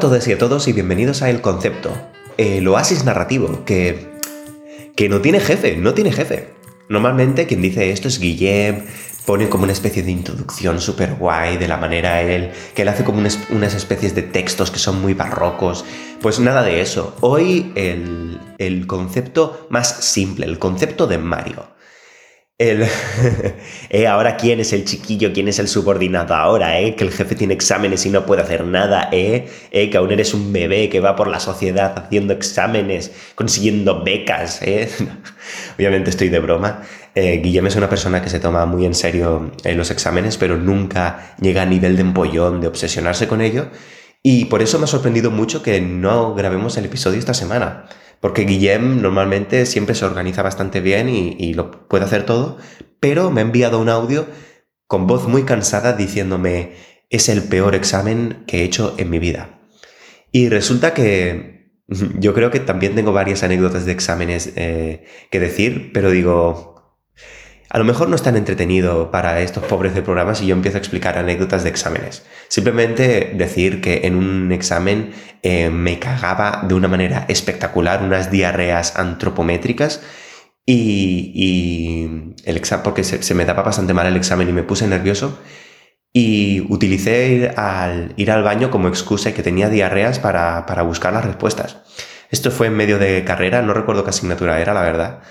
A 0.00 0.08
todos 0.08 0.26
y 0.28 0.32
a 0.32 0.38
todos 0.38 0.66
y 0.66 0.72
bienvenidos 0.72 1.20
a 1.20 1.28
El 1.28 1.42
Concepto, 1.42 1.92
el 2.38 2.66
oasis 2.66 3.04
narrativo 3.04 3.66
que, 3.66 4.08
que 4.96 5.10
no 5.10 5.20
tiene 5.20 5.40
jefe, 5.40 5.76
no 5.76 5.92
tiene 5.92 6.10
jefe. 6.10 6.54
Normalmente 6.88 7.46
quien 7.46 7.60
dice 7.60 7.90
esto 7.90 8.08
es 8.08 8.18
Guillem, 8.18 8.86
pone 9.26 9.50
como 9.50 9.64
una 9.64 9.74
especie 9.74 10.02
de 10.02 10.10
introducción 10.10 10.80
súper 10.80 11.16
guay 11.16 11.58
de 11.58 11.68
la 11.68 11.76
manera 11.76 12.22
él, 12.22 12.50
que 12.74 12.80
él 12.80 12.88
hace 12.88 13.04
como 13.04 13.18
unas, 13.18 13.74
especies 13.74 14.14
de 14.14 14.22
textos 14.22 14.70
que 14.70 14.78
son 14.78 15.02
muy 15.02 15.12
barrocos. 15.12 15.84
Pues 16.22 16.40
nada 16.40 16.62
de 16.62 16.80
eso. 16.80 17.14
Hoy 17.20 17.70
el, 17.74 18.40
el 18.56 18.86
concepto 18.86 19.66
más 19.68 20.02
simple, 20.02 20.46
el 20.46 20.58
concepto 20.58 21.08
de 21.08 21.18
Mario. 21.18 21.66
Eh, 23.92 24.06
ahora 24.06 24.36
quién 24.36 24.60
es 24.60 24.72
el 24.72 24.84
chiquillo, 24.84 25.32
quién 25.32 25.48
es 25.48 25.58
el 25.58 25.66
subordinado 25.66 26.32
ahora, 26.34 26.78
eh, 26.78 26.94
que 26.94 27.02
el 27.02 27.10
jefe 27.10 27.34
tiene 27.34 27.54
exámenes 27.54 28.06
y 28.06 28.10
no 28.10 28.24
puede 28.24 28.42
hacer 28.42 28.64
nada, 28.64 29.08
eh, 29.10 29.48
eh, 29.72 29.90
que 29.90 29.96
aún 29.96 30.12
eres 30.12 30.32
un 30.32 30.52
bebé 30.52 30.88
que 30.88 31.00
va 31.00 31.16
por 31.16 31.26
la 31.26 31.40
sociedad 31.40 31.98
haciendo 31.98 32.32
exámenes, 32.32 33.10
consiguiendo 33.34 34.04
becas. 34.04 34.62
Eh. 34.62 34.88
Obviamente 35.76 36.10
estoy 36.10 36.28
de 36.28 36.38
broma. 36.38 36.82
Guillem 37.16 37.66
es 37.66 37.74
una 37.74 37.88
persona 37.88 38.22
que 38.22 38.30
se 38.30 38.38
toma 38.38 38.64
muy 38.66 38.86
en 38.86 38.94
serio 38.94 39.50
los 39.64 39.90
exámenes, 39.90 40.36
pero 40.36 40.56
nunca 40.56 41.34
llega 41.40 41.62
a 41.62 41.66
nivel 41.66 41.96
de 41.96 42.02
empollón, 42.02 42.60
de 42.60 42.68
obsesionarse 42.68 43.26
con 43.26 43.40
ello. 43.40 43.66
Y 44.22 44.46
por 44.46 44.62
eso 44.62 44.78
me 44.78 44.84
ha 44.84 44.88
sorprendido 44.88 45.30
mucho 45.30 45.62
que 45.62 45.80
no 45.80 46.34
grabemos 46.34 46.76
el 46.76 46.84
episodio 46.84 47.18
esta 47.18 47.34
semana. 47.34 47.86
Porque 48.20 48.42
Guillem 48.44 49.00
normalmente 49.00 49.64
siempre 49.64 49.94
se 49.94 50.04
organiza 50.04 50.42
bastante 50.42 50.80
bien 50.80 51.08
y, 51.08 51.54
lo 51.54 51.88
puede 51.88 52.04
hacer 52.04 52.26
todo, 52.26 52.58
pero 53.00 53.30
me 53.30 53.40
ha 53.40 53.44
enviado 53.44 53.80
un 53.80 53.88
audio 53.88 54.26
con 54.86 55.06
voz 55.06 55.26
muy 55.26 55.44
cansada 55.44 55.94
diciéndome 55.94 56.72
es 57.08 57.28
el 57.28 57.42
peor 57.44 57.74
examen 57.74 58.44
que 58.46 58.58
he 58.58 58.64
hecho 58.64 58.94
en 58.98 59.08
mi 59.08 59.18
vida. 59.18 59.60
Y 60.32 60.48
resulta 60.50 60.92
que 60.92 61.72
yo 62.18 62.34
creo 62.34 62.50
que 62.50 62.60
también 62.60 62.94
tengo 62.94 63.12
varias 63.12 63.42
anécdotas 63.42 63.86
de 63.86 63.92
exámenes 63.92 64.52
eh, 64.56 65.04
que 65.30 65.40
decir, 65.40 65.90
pero 65.94 66.10
digo, 66.10 66.69
a 67.70 67.78
lo 67.78 67.84
mejor 67.84 68.08
no 68.08 68.16
es 68.16 68.22
tan 68.22 68.36
entretenido 68.36 69.12
para 69.12 69.40
estos 69.40 69.62
pobres 69.64 69.94
de 69.94 70.02
programas 70.02 70.38
si 70.38 70.46
yo 70.46 70.56
empiezo 70.56 70.76
a 70.76 70.80
explicar 70.80 71.16
anécdotas 71.16 71.62
de 71.62 71.70
exámenes. 71.70 72.24
Simplemente 72.48 73.32
decir 73.36 73.80
que 73.80 74.08
en 74.08 74.16
un 74.16 74.50
examen 74.50 75.12
eh, 75.44 75.70
me 75.70 76.00
cagaba 76.00 76.64
de 76.66 76.74
una 76.74 76.88
manera 76.88 77.26
espectacular 77.28 78.02
unas 78.02 78.28
diarreas 78.28 78.96
antropométricas 78.96 80.02
y, 80.66 82.08
el 82.44 82.56
examen, 82.56 82.82
porque 82.82 83.04
se, 83.04 83.34
me 83.34 83.44
daba 83.44 83.62
bastante 83.62 83.94
mal 83.94 84.06
el 84.08 84.16
examen 84.16 84.48
y 84.48 84.52
me 84.52 84.64
puse 84.64 84.88
nervioso 84.88 85.38
y 86.12 86.66
utilicé 86.68 87.28
ir 87.28 87.52
al, 87.56 88.14
ir 88.16 88.32
al 88.32 88.42
baño 88.42 88.70
como 88.70 88.88
excusa 88.88 89.30
y 89.30 89.32
que 89.32 89.44
tenía 89.44 89.68
diarreas 89.68 90.18
para, 90.18 90.66
para 90.66 90.82
buscar 90.82 91.12
las 91.12 91.24
respuestas. 91.24 91.78
Esto 92.30 92.50
fue 92.50 92.66
en 92.66 92.74
medio 92.74 92.98
de 92.98 93.22
carrera, 93.24 93.62
no 93.62 93.74
recuerdo 93.74 94.02
qué 94.02 94.10
asignatura 94.10 94.60
era, 94.60 94.74
la 94.74 94.82
verdad. 94.82 95.22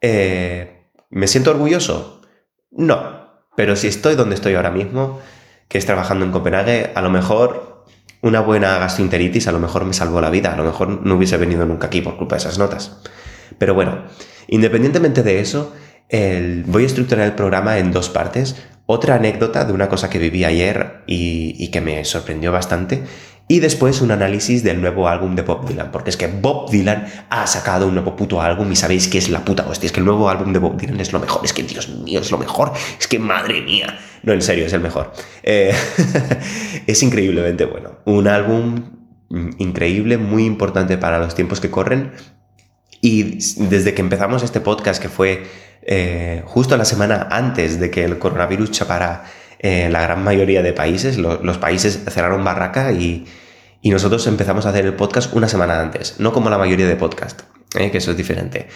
Eh, 0.00 0.73
¿Me 1.10 1.26
siento 1.26 1.50
orgulloso? 1.50 2.22
No, 2.70 3.24
pero 3.56 3.76
si 3.76 3.88
estoy 3.88 4.16
donde 4.16 4.34
estoy 4.34 4.54
ahora 4.54 4.70
mismo, 4.70 5.20
que 5.68 5.78
es 5.78 5.86
trabajando 5.86 6.24
en 6.24 6.32
Copenhague, 6.32 6.92
a 6.94 7.02
lo 7.02 7.10
mejor 7.10 7.84
una 8.20 8.40
buena 8.40 8.78
gastroenteritis 8.78 9.48
a 9.48 9.52
lo 9.52 9.58
mejor 9.58 9.84
me 9.84 9.92
salvó 9.92 10.20
la 10.20 10.30
vida, 10.30 10.54
a 10.54 10.56
lo 10.56 10.64
mejor 10.64 10.88
no 10.88 11.14
hubiese 11.14 11.36
venido 11.36 11.66
nunca 11.66 11.88
aquí 11.88 12.00
por 12.00 12.16
culpa 12.16 12.36
de 12.36 12.40
esas 12.40 12.58
notas. 12.58 13.00
Pero 13.58 13.74
bueno, 13.74 14.04
independientemente 14.48 15.22
de 15.22 15.40
eso, 15.40 15.74
voy 16.66 16.84
a 16.84 16.86
estructurar 16.86 17.26
el 17.26 17.34
programa 17.34 17.78
en 17.78 17.92
dos 17.92 18.08
partes. 18.08 18.56
Otra 18.86 19.16
anécdota 19.16 19.64
de 19.64 19.72
una 19.72 19.88
cosa 19.88 20.10
que 20.10 20.18
viví 20.18 20.44
ayer 20.44 21.02
y, 21.06 21.54
y 21.58 21.70
que 21.70 21.80
me 21.80 22.04
sorprendió 22.04 22.50
bastante 22.50 23.02
y 23.46 23.60
después 23.60 24.00
un 24.00 24.10
análisis 24.10 24.62
del 24.62 24.80
nuevo 24.80 25.08
álbum 25.08 25.34
de 25.34 25.42
Bob 25.42 25.66
Dylan, 25.68 25.92
porque 25.92 26.10
es 26.10 26.16
que 26.16 26.26
Bob 26.26 26.70
Dylan 26.70 27.06
ha 27.28 27.46
sacado 27.46 27.86
un 27.86 27.94
nuevo 27.94 28.16
puto 28.16 28.40
álbum 28.40 28.70
y 28.72 28.76
sabéis 28.76 29.08
que 29.08 29.18
es 29.18 29.28
la 29.28 29.44
puta 29.44 29.66
hostia, 29.68 29.86
es 29.86 29.92
que 29.92 30.00
el 30.00 30.06
nuevo 30.06 30.28
álbum 30.28 30.52
de 30.52 30.58
Bob 30.58 30.76
Dylan 30.76 31.00
es 31.00 31.12
lo 31.12 31.20
mejor, 31.20 31.44
es 31.44 31.52
que 31.52 31.62
Dios 31.62 31.88
mío, 31.88 32.20
es 32.20 32.30
lo 32.30 32.38
mejor, 32.38 32.72
es 32.98 33.06
que 33.06 33.18
madre 33.18 33.60
mía, 33.60 33.98
no, 34.24 34.32
en 34.32 34.40
serio, 34.40 34.64
es 34.64 34.72
el 34.72 34.80
mejor. 34.80 35.12
Eh, 35.42 35.74
es 36.86 37.02
increíblemente 37.02 37.66
bueno, 37.66 37.98
un 38.06 38.26
álbum 38.26 38.90
increíble, 39.58 40.16
muy 40.16 40.44
importante 40.44 40.96
para 40.96 41.18
los 41.18 41.34
tiempos 41.34 41.60
que 41.60 41.70
corren. 41.70 42.12
Y 43.00 43.38
desde 43.68 43.92
que 43.92 44.00
empezamos 44.00 44.42
este 44.42 44.60
podcast, 44.60 45.02
que 45.02 45.10
fue 45.10 45.42
eh, 45.82 46.42
justo 46.46 46.76
la 46.76 46.86
semana 46.86 47.28
antes 47.30 47.78
de 47.78 47.90
que 47.90 48.04
el 48.04 48.18
coronavirus 48.18 48.70
chapara 48.70 49.24
en 49.64 49.94
la 49.94 50.02
gran 50.02 50.22
mayoría 50.22 50.62
de 50.62 50.74
países, 50.74 51.16
los 51.16 51.56
países 51.56 52.04
cerraron 52.10 52.44
barraca 52.44 52.92
y, 52.92 53.26
nosotros 53.82 54.26
empezamos 54.26 54.66
a 54.66 54.70
hacer 54.70 54.84
el 54.84 54.94
podcast 54.94 55.34
una 55.34 55.48
semana 55.48 55.80
antes, 55.80 56.16
no 56.18 56.32
como 56.32 56.50
la 56.50 56.58
mayoría 56.58 56.86
de 56.86 56.96
podcast, 56.96 57.42
¿eh? 57.74 57.90
que 57.90 57.98
eso 57.98 58.10
es 58.10 58.16
diferente. 58.16 58.68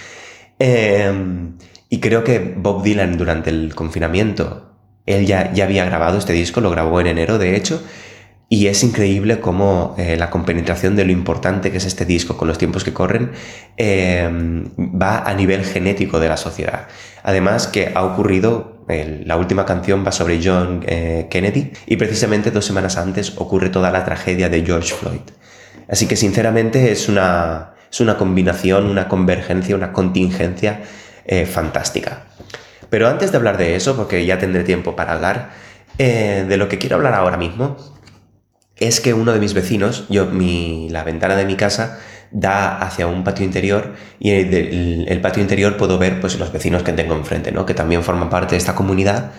Em, 0.59 1.59
y 1.91 2.00
creo 2.00 2.25
que 2.25 2.54
Bob 2.56 2.82
Dylan 2.82 3.19
durante 3.19 3.50
el 3.50 3.75
confinamiento, 3.75 4.72
él 5.04 5.27
ya, 5.27 5.53
ya 5.53 5.65
había 5.65 5.84
grabado 5.84 6.16
este 6.19 6.32
disco, 6.32 6.62
lo 6.62 6.71
grabó 6.71 7.00
en 7.00 7.06
enero 7.06 7.37
de 7.37 7.54
hecho, 7.54 7.82
y 8.50 8.69
es 8.69 8.82
increíble 8.82 9.41
cómo 9.41 9.94
eh, 9.98 10.16
la 10.16 10.31
compenetración 10.31 10.97
de 10.97 11.04
lo 11.04 11.12
importante 11.12 11.70
que 11.70 11.76
es 11.76 11.84
este 11.84 12.06
disco 12.06 12.38
con 12.38 12.48
los 12.48 12.56
tiempos 12.56 12.82
que 12.82 12.94
corren 12.94 13.32
em, 13.76 14.64
va 14.78 15.19
a 15.19 15.34
nivel 15.34 15.64
genético 15.64 16.19
de 16.19 16.28
la 16.28 16.38
sociedad. 16.38 16.88
Además 17.22 17.66
que 17.66 17.92
ha 17.94 18.04
ocurrido 18.04 18.78
la 18.88 19.36
última 19.36 19.66
canción 19.66 20.03
va 20.06 20.12
sobre 20.12 20.41
John 20.42 20.82
eh, 20.86 21.26
Kennedy 21.28 21.72
y 21.84 21.97
precisamente 21.97 22.50
dos 22.50 22.64
semanas 22.64 22.97
antes 22.97 23.34
ocurre 23.36 23.69
toda 23.69 23.91
la 23.91 24.03
tragedia 24.03 24.48
de 24.48 24.65
George 24.65 24.94
Floyd. 24.94 25.20
Así 25.91 26.06
que 26.06 26.16
sinceramente 26.16 26.91
es 26.91 27.06
una, 27.10 27.75
es 27.92 28.00
una 28.00 28.16
combinación, 28.16 28.86
una 28.86 29.06
convergencia, 29.06 29.76
una 29.76 29.92
contingencia 29.92 30.80
eh, 31.26 31.44
fantástica. 31.44 32.25
Pero 32.88 33.09
antes 33.09 33.30
de 33.30 33.36
hablar 33.36 33.59
de 33.59 33.76
eso, 33.76 33.94
porque 33.94 34.25
ya 34.25 34.38
tendré 34.38 34.65
tiempo 34.65 34.97
para 34.97 35.12
hablar, 35.12 35.69
de 35.98 36.56
lo 36.56 36.69
que 36.69 36.78
quiero 36.78 36.94
hablar 36.94 37.12
ahora 37.15 37.36
mismo 37.36 37.76
es 38.81 39.00
que 39.00 39.15
uno 39.15 39.33
de 39.33 39.41
mis 39.41 39.55
vecinos, 39.55 40.06
yo, 40.09 40.27
mi, 40.27 40.89
la 40.91 41.05
ventana 41.05 41.37
de 41.37 41.44
mi 41.44 41.56
casa 41.56 41.99
da 42.31 42.78
hacia 42.78 43.06
un 43.06 43.25
patio 43.25 43.44
interior 43.44 43.94
y 44.19 44.31
el, 44.31 45.06
el, 45.09 45.21
patio 45.21 45.43
interior 45.43 45.77
puedo 45.77 45.99
ver 45.99 46.21
pues 46.21 46.39
los 46.39 46.53
vecinos 46.53 46.83
que 46.83 46.93
tengo 46.93 47.15
enfrente, 47.15 47.53
¿no? 47.53 47.65
Que 47.65 47.75
también 47.75 48.03
forman 48.03 48.28
parte 48.28 48.55
de 48.55 48.59
esta 48.59 48.75
comunidad. 48.75 49.33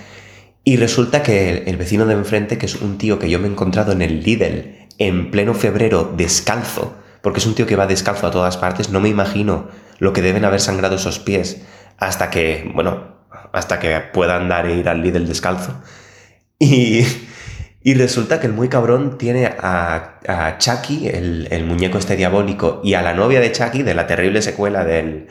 Y 0.63 0.77
resulta 0.77 1.23
que 1.23 1.63
el, 1.66 1.77
vecino 1.77 2.05
de 2.05 2.13
enfrente, 2.13 2.57
que 2.57 2.66
es 2.66 2.75
un 2.75 2.97
tío 2.97 3.19
que 3.19 3.29
yo 3.29 3.39
me 3.39 3.47
he 3.47 3.51
encontrado 3.51 3.91
en 3.91 4.01
el 4.01 4.23
Lidl 4.23 4.88
en 4.97 5.31
pleno 5.31 5.53
febrero 5.53 6.13
descalzo, 6.16 6.95
porque 7.21 7.39
es 7.39 7.45
un 7.45 7.56
tío 7.56 7.66
que 7.66 7.75
va 7.75 7.88
descalzo 7.88 8.27
a 8.27 8.31
todas 8.31 8.57
partes, 8.57 8.89
no 8.89 9.00
me 9.00 9.09
imagino 9.09 9.69
lo 10.00 10.13
que 10.13 10.21
deben 10.21 10.45
haber 10.45 10.59
sangrado 10.59 10.95
esos 10.95 11.19
pies 11.19 11.61
hasta 11.97 12.29
que, 12.29 12.69
bueno, 12.73 13.19
hasta 13.53 13.79
que 13.79 14.00
pueda 14.13 14.35
andar 14.35 14.67
e 14.67 14.75
ir 14.75 14.89
al 14.89 15.01
Lidl 15.01 15.27
descalzo. 15.27 15.81
Y, 16.59 17.06
y 17.81 17.94
resulta 17.94 18.40
que 18.40 18.47
el 18.47 18.53
muy 18.53 18.67
cabrón 18.67 19.17
tiene 19.17 19.45
a, 19.45 20.57
Chucky, 20.59 21.07
el, 21.07 21.63
muñeco 21.66 21.97
este 21.97 22.17
diabólico, 22.17 22.81
y 22.84 22.95
a 22.95 23.01
la 23.01 23.13
novia 23.13 23.40
de 23.40 23.51
Chucky, 23.51 23.84
de 23.84 23.94
la 23.94 24.06
terrible 24.06 24.41
secuela 24.41 24.84
de, 24.84 25.28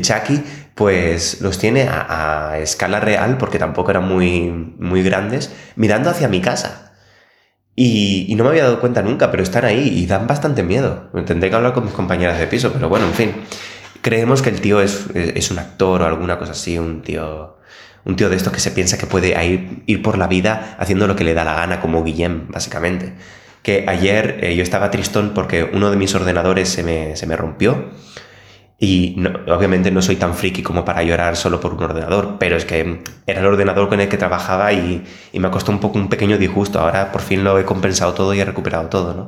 Chucky, 0.00 0.42
pues 0.74 1.42
los 1.42 1.58
tiene 1.58 1.86
a, 1.90 2.58
escala 2.60 3.00
real, 3.00 3.36
porque 3.36 3.58
tampoco 3.58 3.90
eran 3.90 4.08
muy, 4.08 4.50
muy 4.78 5.02
grandes, 5.02 5.52
mirando 5.76 6.08
hacia 6.08 6.28
mi 6.28 6.40
casa. 6.40 6.94
Y, 7.74 8.34
no 8.38 8.44
me 8.44 8.50
había 8.50 8.64
dado 8.64 8.80
cuenta 8.80 9.02
nunca, 9.02 9.30
pero 9.30 9.42
están 9.42 9.66
ahí 9.66 9.86
y 9.86 10.06
dan 10.06 10.26
bastante 10.26 10.62
miedo. 10.62 11.10
Tendré 11.26 11.50
que 11.50 11.56
hablar 11.56 11.74
con 11.74 11.84
mis 11.84 11.92
compañeras 11.92 12.38
de 12.38 12.46
piso, 12.46 12.72
pero 12.72 12.88
bueno, 12.88 13.04
en 13.06 13.12
fin. 13.12 13.34
Creemos 14.00 14.40
que 14.40 14.50
el 14.50 14.60
tío 14.60 14.80
es, 14.80 15.08
es 15.14 15.50
un 15.50 15.58
actor 15.58 16.00
o 16.00 16.06
alguna 16.06 16.38
cosa 16.38 16.52
así, 16.52 16.78
un 16.78 17.02
tío 17.02 17.58
un 18.06 18.14
tío 18.14 18.30
de 18.30 18.36
estos 18.36 18.52
que 18.52 18.60
se 18.60 18.70
piensa 18.70 18.96
que 18.96 19.06
puede 19.06 19.44
ir, 19.44 19.82
ir 19.84 20.00
por 20.00 20.16
la 20.16 20.28
vida 20.28 20.76
haciendo 20.78 21.06
lo 21.08 21.16
que 21.16 21.24
le 21.24 21.34
da 21.34 21.44
la 21.44 21.54
gana, 21.54 21.80
como 21.80 22.04
Guillem, 22.04 22.48
básicamente. 22.48 23.12
Que 23.62 23.84
ayer 23.88 24.38
eh, 24.42 24.54
yo 24.54 24.62
estaba 24.62 24.92
tristón 24.92 25.32
porque 25.34 25.64
uno 25.64 25.90
de 25.90 25.96
mis 25.96 26.14
ordenadores 26.14 26.68
se 26.68 26.84
me, 26.84 27.16
se 27.16 27.26
me 27.26 27.36
rompió. 27.36 27.90
Y 28.78 29.16
obviamente 29.48 29.90
no 29.90 30.02
soy 30.02 30.16
tan 30.16 30.34
friki 30.34 30.62
como 30.62 30.84
para 30.84 31.02
llorar 31.02 31.34
solo 31.36 31.60
por 31.60 31.72
un 31.74 31.82
ordenador, 31.82 32.36
pero 32.38 32.56
es 32.56 32.64
que 32.64 33.02
era 33.26 33.40
el 33.40 33.46
ordenador 33.46 33.88
con 33.88 34.00
el 34.00 34.08
que 34.08 34.18
trabajaba 34.18 34.72
y, 34.72 35.02
y, 35.32 35.40
me 35.40 35.50
costó 35.50 35.72
un 35.72 35.80
poco 35.80 35.98
un 35.98 36.08
pequeño 36.08 36.38
disgusto. 36.38 36.78
Ahora 36.78 37.10
por 37.10 37.22
fin 37.22 37.42
lo 37.42 37.58
he 37.58 37.64
compensado 37.64 38.12
todo 38.14 38.34
y 38.34 38.40
he 38.40 38.44
recuperado 38.44 38.88
todo, 38.88 39.14
¿no? 39.14 39.26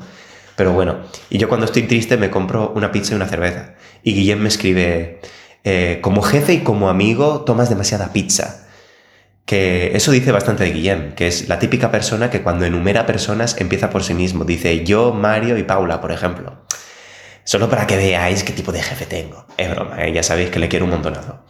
Pero 0.54 0.72
bueno, 0.72 0.98
y 1.30 1.38
yo 1.38 1.48
cuando 1.48 1.64
estoy 1.64 1.84
triste 1.84 2.16
me 2.16 2.30
compro 2.30 2.72
una 2.76 2.92
pizza 2.92 3.14
y 3.14 3.16
una 3.16 3.26
cerveza. 3.26 3.74
Y 4.02 4.12
Guillem 4.12 4.40
me 4.40 4.48
escribe, 4.48 5.20
eh, 5.64 5.98
como 6.02 6.22
jefe 6.22 6.52
y 6.52 6.58
como 6.60 6.90
amigo 6.90 7.40
tomas 7.40 7.70
demasiada 7.70 8.12
pizza 8.12 8.67
que 9.48 9.96
eso 9.96 10.12
dice 10.12 10.30
bastante 10.30 10.64
de 10.64 10.72
Guillem, 10.72 11.14
que 11.14 11.26
es 11.26 11.48
la 11.48 11.58
típica 11.58 11.90
persona 11.90 12.28
que 12.28 12.42
cuando 12.42 12.66
enumera 12.66 13.06
personas 13.06 13.58
empieza 13.58 13.88
por 13.88 14.04
sí 14.04 14.12
mismo. 14.12 14.44
Dice 14.44 14.84
yo, 14.84 15.14
Mario 15.14 15.56
y 15.56 15.62
Paula, 15.62 16.02
por 16.02 16.12
ejemplo. 16.12 16.66
Solo 17.44 17.70
para 17.70 17.86
que 17.86 17.96
veáis 17.96 18.44
qué 18.44 18.52
tipo 18.52 18.72
de 18.72 18.82
jefe 18.82 19.06
tengo. 19.06 19.46
Es 19.56 19.70
broma, 19.70 20.04
¿eh? 20.04 20.12
ya 20.12 20.22
sabéis 20.22 20.50
que 20.50 20.58
le 20.58 20.68
quiero 20.68 20.84
un 20.84 20.90
montonazo. 20.90 21.46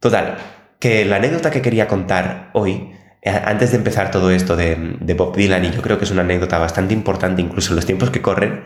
Total, 0.00 0.38
que 0.78 1.04
la 1.04 1.16
anécdota 1.16 1.50
que 1.50 1.60
quería 1.60 1.86
contar 1.86 2.48
hoy 2.54 2.94
antes 3.26 3.72
de 3.72 3.76
empezar 3.76 4.10
todo 4.10 4.30
esto 4.30 4.56
de, 4.56 5.14
Bob 5.14 5.36
Dylan, 5.36 5.66
y 5.66 5.70
yo 5.70 5.82
creo 5.82 5.98
que 5.98 6.06
es 6.06 6.10
una 6.10 6.22
anécdota 6.22 6.56
bastante 6.56 6.94
importante 6.94 7.42
incluso 7.42 7.72
en 7.72 7.76
los 7.76 7.84
tiempos 7.84 8.08
que 8.08 8.22
corren, 8.22 8.64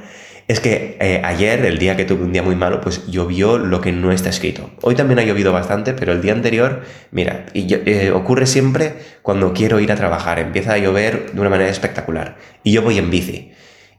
es 0.49 0.61
que 0.61 0.97
eh, 1.01 1.23
ayer, 1.25 1.65
el 1.65 1.79
día 1.79 1.97
que 1.97 2.05
tuve 2.05 2.23
un 2.23 2.33
día 2.33 2.43
muy 2.43 2.55
malo, 2.55 2.81
pues 2.81 3.07
llovió 3.09 3.59
lo 3.59 3.81
que 3.81 3.91
no 3.91 4.13
está 4.13 4.29
escrito. 4.29 4.71
Hoy 4.83 4.95
también 4.95 5.19
ha 5.19 5.25
llovido 5.25 5.53
bastante, 5.53 5.93
pero 5.93 6.13
el 6.13 6.23
día 6.23 6.33
anterior, 6.33 6.83
mira, 7.11 7.47
y 7.53 7.67
eh, 7.73 8.13
ocurre 8.13 8.47
siempre 8.47 8.95
cuando 9.23 9.53
quiero 9.53 9.81
ir 9.81 9.91
a 9.91 9.97
trabajar, 9.97 10.39
empieza 10.39 10.75
a 10.75 10.79
llover 10.79 11.33
de 11.33 11.41
una 11.41 11.51
manera 11.51 11.71
espectacular. 11.71 12.37
Y 12.63 12.73
yo 12.73 12.83
voy 12.83 12.99
en 12.99 13.11
bici. 13.11 13.53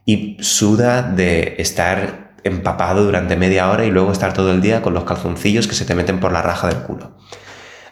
Y 0.06 0.38
suda 0.40 1.02
de 1.02 1.56
estar 1.58 2.28
empapado 2.44 3.04
durante 3.04 3.36
media 3.36 3.70
hora 3.70 3.84
y 3.84 3.90
luego 3.90 4.10
estar 4.10 4.32
todo 4.32 4.50
el 4.52 4.62
día 4.62 4.80
con 4.80 4.94
los 4.94 5.04
calzoncillos 5.04 5.68
que 5.68 5.74
se 5.74 5.84
te 5.84 5.94
meten 5.94 6.18
por 6.18 6.32
la 6.32 6.40
raja 6.40 6.68
del 6.68 6.78
culo. 6.78 7.14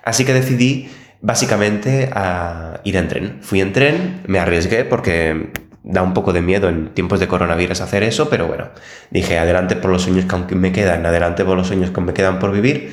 Así 0.03 0.25
que 0.25 0.33
decidí 0.33 0.89
básicamente 1.21 2.09
a 2.13 2.81
ir 2.85 2.97
en 2.97 3.09
tren. 3.09 3.39
Fui 3.43 3.61
en 3.61 3.73
tren, 3.75 4.23
me 4.27 4.39
arriesgué 4.39 4.85
porque 4.85 5.51
da 5.87 6.03
un 6.03 6.13
poco 6.15 6.33
de 6.33 6.43
miedo 6.43 6.69
en 6.69 6.93
tiempos 6.93 7.21
de 7.21 7.29
coronavirus 7.29 7.81
hacer 7.81 8.03
eso, 8.03 8.29
pero 8.29 8.47
bueno, 8.49 8.71
dije 9.11 9.39
adelante 9.39 9.77
por 9.77 9.91
los 9.91 10.03
sueños 10.03 10.27
que 10.47 10.55
me 10.57 10.73
quedan, 10.73 11.07
adelante 11.07 11.45
por 11.45 11.57
los 11.57 11.69
sueños 11.69 11.91
que 11.93 12.01
me 12.01 12.13
quedan 12.13 12.39
por 12.39 12.53
vivir. 12.53 12.93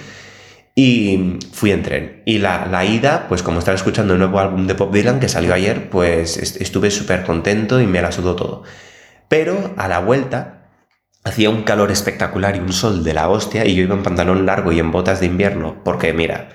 Y 0.76 1.38
fui 1.52 1.72
en 1.72 1.84
tren. 1.84 2.24
Y 2.26 2.40
la, 2.40 2.66
la 2.66 2.84
ida, 2.86 3.28
pues 3.28 3.44
como 3.44 3.60
estaba 3.60 3.76
escuchando 3.76 4.14
el 4.14 4.20
nuevo 4.20 4.40
álbum 4.40 4.66
de 4.66 4.74
Pop 4.74 4.94
Dylan 4.94 5.20
que 5.20 5.30
salió 5.30 5.54
ayer, 5.54 5.90
pues 5.90 6.38
estuve 6.38 6.90
súper 6.90 7.24
contento 7.24 7.80
y 7.82 7.86
me 7.86 8.02
la 8.02 8.12
sudó 8.12 8.36
todo. 8.36 8.64
Pero 9.28 9.74
a 9.78 9.88
la 9.88 10.00
vuelta 10.00 10.72
hacía 11.24 11.50
un 11.50 11.64
calor 11.64 11.92
espectacular 11.92 12.56
y 12.56 12.60
un 12.60 12.74
sol 12.74 13.04
de 13.04 13.14
la 13.14 13.30
hostia 13.30 13.66
y 13.66 13.76
yo 13.76 13.84
iba 13.84 13.96
en 13.96 14.04
pantalón 14.04 14.46
largo 14.46 14.72
y 14.72 14.80
en 14.80 14.92
botas 14.92 15.20
de 15.20 15.28
invierno 15.28 15.82
porque, 15.84 16.14
mira, 16.14 16.50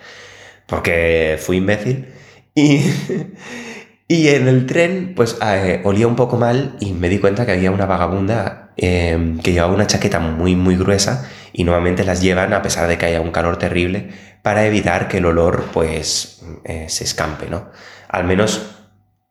porque 0.67 1.39
fui 1.41 1.59
imbécil. 1.59 2.09
Y, 2.55 2.81
y 4.09 4.29
en 4.29 4.49
el 4.49 4.65
tren, 4.65 5.13
pues 5.15 5.37
eh, 5.45 5.83
olía 5.85 6.07
un 6.07 6.17
poco 6.17 6.39
mal 6.39 6.77
y 6.81 6.93
me 6.93 7.11
di 7.11 7.19
cuenta 7.19 7.45
que 7.45 7.53
había 7.53 7.71
una 7.71 7.85
vagabunda 7.85 8.71
em, 8.79 9.39
que 9.39 9.53
llevaba 9.53 9.75
una 9.75 9.87
chaqueta 9.87 10.19
muy, 10.19 10.57
muy 10.57 10.77
gruesa 10.77 11.29
y 11.53 11.65
nuevamente 11.65 12.05
las 12.05 12.23
llevan 12.23 12.55
a 12.55 12.63
pesar 12.63 12.89
de 12.89 12.97
que 12.97 13.05
haya 13.05 13.21
un 13.21 13.31
calor 13.33 13.59
terrible 13.59 14.09
para 14.43 14.65
evitar 14.65 15.09
que 15.09 15.19
el 15.19 15.27
olor, 15.27 15.67
pues, 15.75 16.43
eh, 16.65 16.87
se 16.89 17.05
escampe, 17.05 17.51
¿no? 17.51 17.71
Al 18.09 18.25
menos 18.25 18.79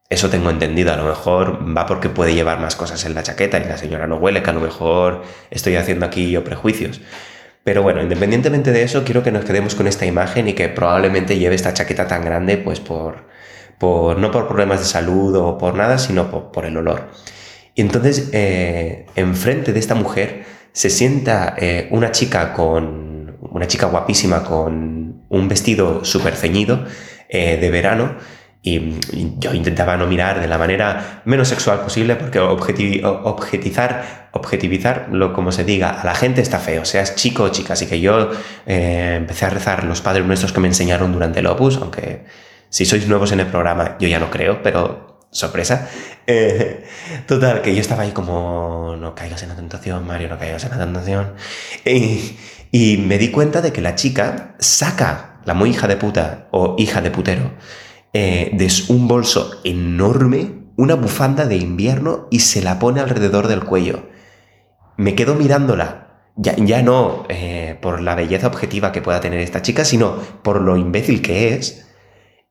eso 0.09 0.29
tengo 0.29 0.49
entendido. 0.51 0.93
A 0.93 0.97
lo 0.97 1.05
mejor 1.05 1.59
va 1.75 1.87
porque 1.87 2.09
puede 2.09 2.35
llevar 2.35 2.59
más 2.59 2.75
cosas 2.75 3.03
en 3.05 3.15
la 3.15 3.23
chaqueta 3.23 3.57
y 3.57 3.65
la 3.65 3.77
señora 3.77 4.05
no 4.05 4.17
huele, 4.17 4.43
que 4.43 4.49
a 4.51 4.53
lo 4.53 4.61
mejor 4.61 5.23
estoy 5.49 5.75
haciendo 5.75 6.05
aquí 6.05 6.29
yo 6.29 6.43
prejuicios. 6.43 7.01
Pero 7.63 7.81
bueno, 7.81 8.01
independientemente 8.01 8.71
de 8.71 8.83
eso, 8.83 9.03
quiero 9.03 9.23
que 9.23 9.31
nos 9.31 9.43
quedemos 9.43 9.75
con 9.75 9.87
esta 9.87 10.05
imagen 10.05 10.47
y 10.47 10.53
que 10.53 10.69
probablemente 10.69 11.37
lleve 11.39 11.55
esta 11.55 11.73
chaqueta 11.73 12.07
tan 12.07 12.23
grande, 12.23 12.57
pues 12.57 12.79
por, 12.79 13.25
por 13.77 14.17
no 14.17 14.31
por 14.31 14.47
problemas 14.47 14.79
de 14.79 14.85
salud 14.85 15.35
o 15.35 15.57
por 15.57 15.75
nada, 15.75 15.97
sino 15.97 16.51
por, 16.51 16.65
el 16.65 16.77
olor. 16.77 17.09
Y 17.75 17.81
entonces, 17.81 18.29
eh, 18.33 19.05
enfrente 19.15 19.73
de 19.73 19.79
esta 19.79 19.95
mujer 19.95 20.45
se 20.71 20.89
sienta 20.89 21.55
eh, 21.57 21.87
una 21.91 22.11
chica 22.11 22.53
con 22.53 23.37
una 23.51 23.67
chica 23.67 23.87
guapísima 23.87 24.43
con 24.43 25.23
un 25.29 25.47
vestido 25.47 26.03
súper 26.05 26.35
ceñido 26.35 26.85
eh, 27.29 27.57
de 27.57 27.69
verano 27.71 28.15
y, 28.61 28.95
yo 29.39 29.53
intentaba 29.53 29.97
no 29.97 30.07
mirar 30.07 30.41
de 30.41 30.47
la 30.47 30.57
manera 30.57 31.21
menos 31.25 31.47
sexual 31.47 31.81
posible 31.81 32.15
porque 32.15 32.39
objetizar, 32.39 34.29
objetivizar 34.33 35.07
lo 35.11 35.31
como 35.33 35.51
se 35.51 35.63
diga 35.63 35.89
a 35.89 36.05
la 36.05 36.15
gente 36.15 36.41
está 36.41 36.59
feo, 36.59 36.83
seas 36.83 37.15
chico 37.15 37.43
o 37.43 37.49
chica. 37.49 37.73
Así 37.73 37.85
que 37.85 38.01
yo 38.01 38.31
eh, 38.65 39.15
empecé 39.17 39.45
a 39.45 39.49
rezar 39.49 39.83
los 39.83 40.01
padres 40.01 40.25
nuestros 40.25 40.51
que 40.51 40.59
me 40.59 40.67
enseñaron 40.67 41.13
durante 41.13 41.39
el 41.39 41.47
Opus, 41.47 41.77
aunque 41.77 42.25
si 42.69 42.85
sois 42.85 43.07
nuevos 43.07 43.31
en 43.31 43.39
el 43.39 43.47
programa 43.47 43.97
yo 43.99 44.07
ya 44.07 44.19
no 44.19 44.29
creo, 44.29 44.61
pero 44.61 45.07
sorpresa. 45.31 45.89
Eh, 46.29 46.83
total, 47.25 47.61
que 47.61 47.73
yo 47.73 47.79
estaba 47.79 48.03
ahí 48.03 48.11
como, 48.11 48.97
no 48.99 49.15
caigas 49.15 49.43
en 49.43 49.47
la 49.47 49.55
tentación, 49.55 50.05
Mario, 50.05 50.27
no 50.27 50.37
caigas 50.37 50.65
en 50.65 50.71
la 50.71 50.77
tentación. 50.77 51.35
Y, 51.85 52.97
me 52.97 53.17
di 53.17 53.31
cuenta 53.31 53.61
de 53.61 53.71
que 53.71 53.79
la 53.79 53.95
chica 53.95 54.55
saca, 54.59 55.39
la 55.45 55.53
muy 55.53 55.69
hija 55.69 55.87
de 55.87 55.95
puta 55.95 56.49
o 56.51 56.75
hija 56.77 56.99
de 56.99 57.11
putero, 57.11 57.53
eh, 58.11 58.49
de 58.51 58.69
un 58.89 59.07
bolso 59.07 59.61
enorme, 59.63 60.65
una 60.75 60.95
bufanda 60.95 61.45
de 61.45 61.55
invierno 61.55 62.27
y 62.29 62.41
se 62.41 62.61
la 62.61 62.77
pone 62.77 62.99
alrededor 62.99 63.47
del 63.47 63.63
cuello. 63.63 64.09
Me 64.97 65.15
quedo 65.15 65.33
mirándola, 65.33 66.07
ya, 66.35 66.57
ya 66.57 66.81
no 66.81 67.25
eh, 67.29 67.77
por 67.81 68.01
la 68.01 68.15
belleza 68.15 68.47
objetiva 68.47 68.91
que 68.91 69.01
pueda 69.01 69.21
tener 69.21 69.39
esta 69.39 69.61
chica, 69.61 69.85
sino 69.85 70.17
por 70.43 70.59
lo 70.59 70.75
imbécil 70.75 71.21
que 71.21 71.53
es. 71.53 71.86